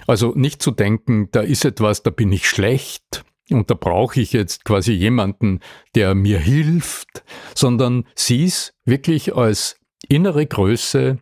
Also 0.06 0.34
nicht 0.36 0.62
zu 0.62 0.70
denken, 0.72 1.30
da 1.32 1.42
ist 1.42 1.66
etwas, 1.66 2.04
da 2.04 2.12
bin 2.12 2.32
ich 2.32 2.48
schlecht, 2.48 3.26
und 3.52 3.70
da 3.70 3.76
brauche 3.76 4.20
ich 4.20 4.34
jetzt 4.34 4.66
quasi 4.66 4.94
jemanden, 4.94 5.60
der 5.96 6.16
mir 6.16 6.40
hilft, 6.40 7.24
sondern 7.56 8.06
sieh's 8.16 8.74
wirklich 8.86 9.36
als 9.36 9.80
innere 10.08 10.46
Größe, 10.46 11.20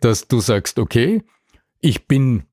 dass 0.00 0.28
du 0.28 0.40
sagst, 0.40 0.78
okay, 0.78 1.22
ich 1.80 2.06
bin 2.06 2.44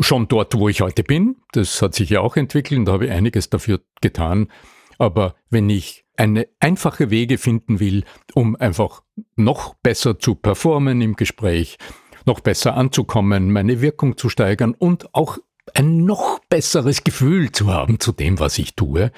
schon 0.00 0.28
dort, 0.28 0.54
wo 0.54 0.68
ich 0.68 0.80
heute 0.80 1.02
bin. 1.02 1.36
Das 1.52 1.80
hat 1.80 1.94
sich 1.94 2.10
ja 2.10 2.20
auch 2.20 2.36
entwickelt 2.36 2.78
und 2.78 2.84
da 2.86 2.92
habe 2.92 3.06
ich 3.06 3.12
einiges 3.12 3.48
dafür 3.50 3.80
getan. 4.00 4.48
Aber 4.98 5.34
wenn 5.48 5.70
ich 5.70 6.04
eine 6.16 6.48
einfache 6.58 7.10
Wege 7.10 7.38
finden 7.38 7.80
will, 7.80 8.04
um 8.34 8.56
einfach 8.56 9.02
noch 9.36 9.74
besser 9.74 10.18
zu 10.18 10.34
performen 10.34 11.00
im 11.00 11.14
Gespräch, 11.14 11.78
noch 12.26 12.40
besser 12.40 12.76
anzukommen, 12.76 13.52
meine 13.52 13.80
Wirkung 13.80 14.16
zu 14.16 14.28
steigern 14.28 14.74
und 14.74 15.14
auch 15.14 15.38
ein 15.74 16.04
noch 16.04 16.40
besseres 16.48 17.04
Gefühl 17.04 17.52
zu 17.52 17.72
haben 17.72 18.00
zu 18.00 18.12
dem, 18.12 18.38
was 18.38 18.58
ich 18.58 18.74
tue, 18.74 19.12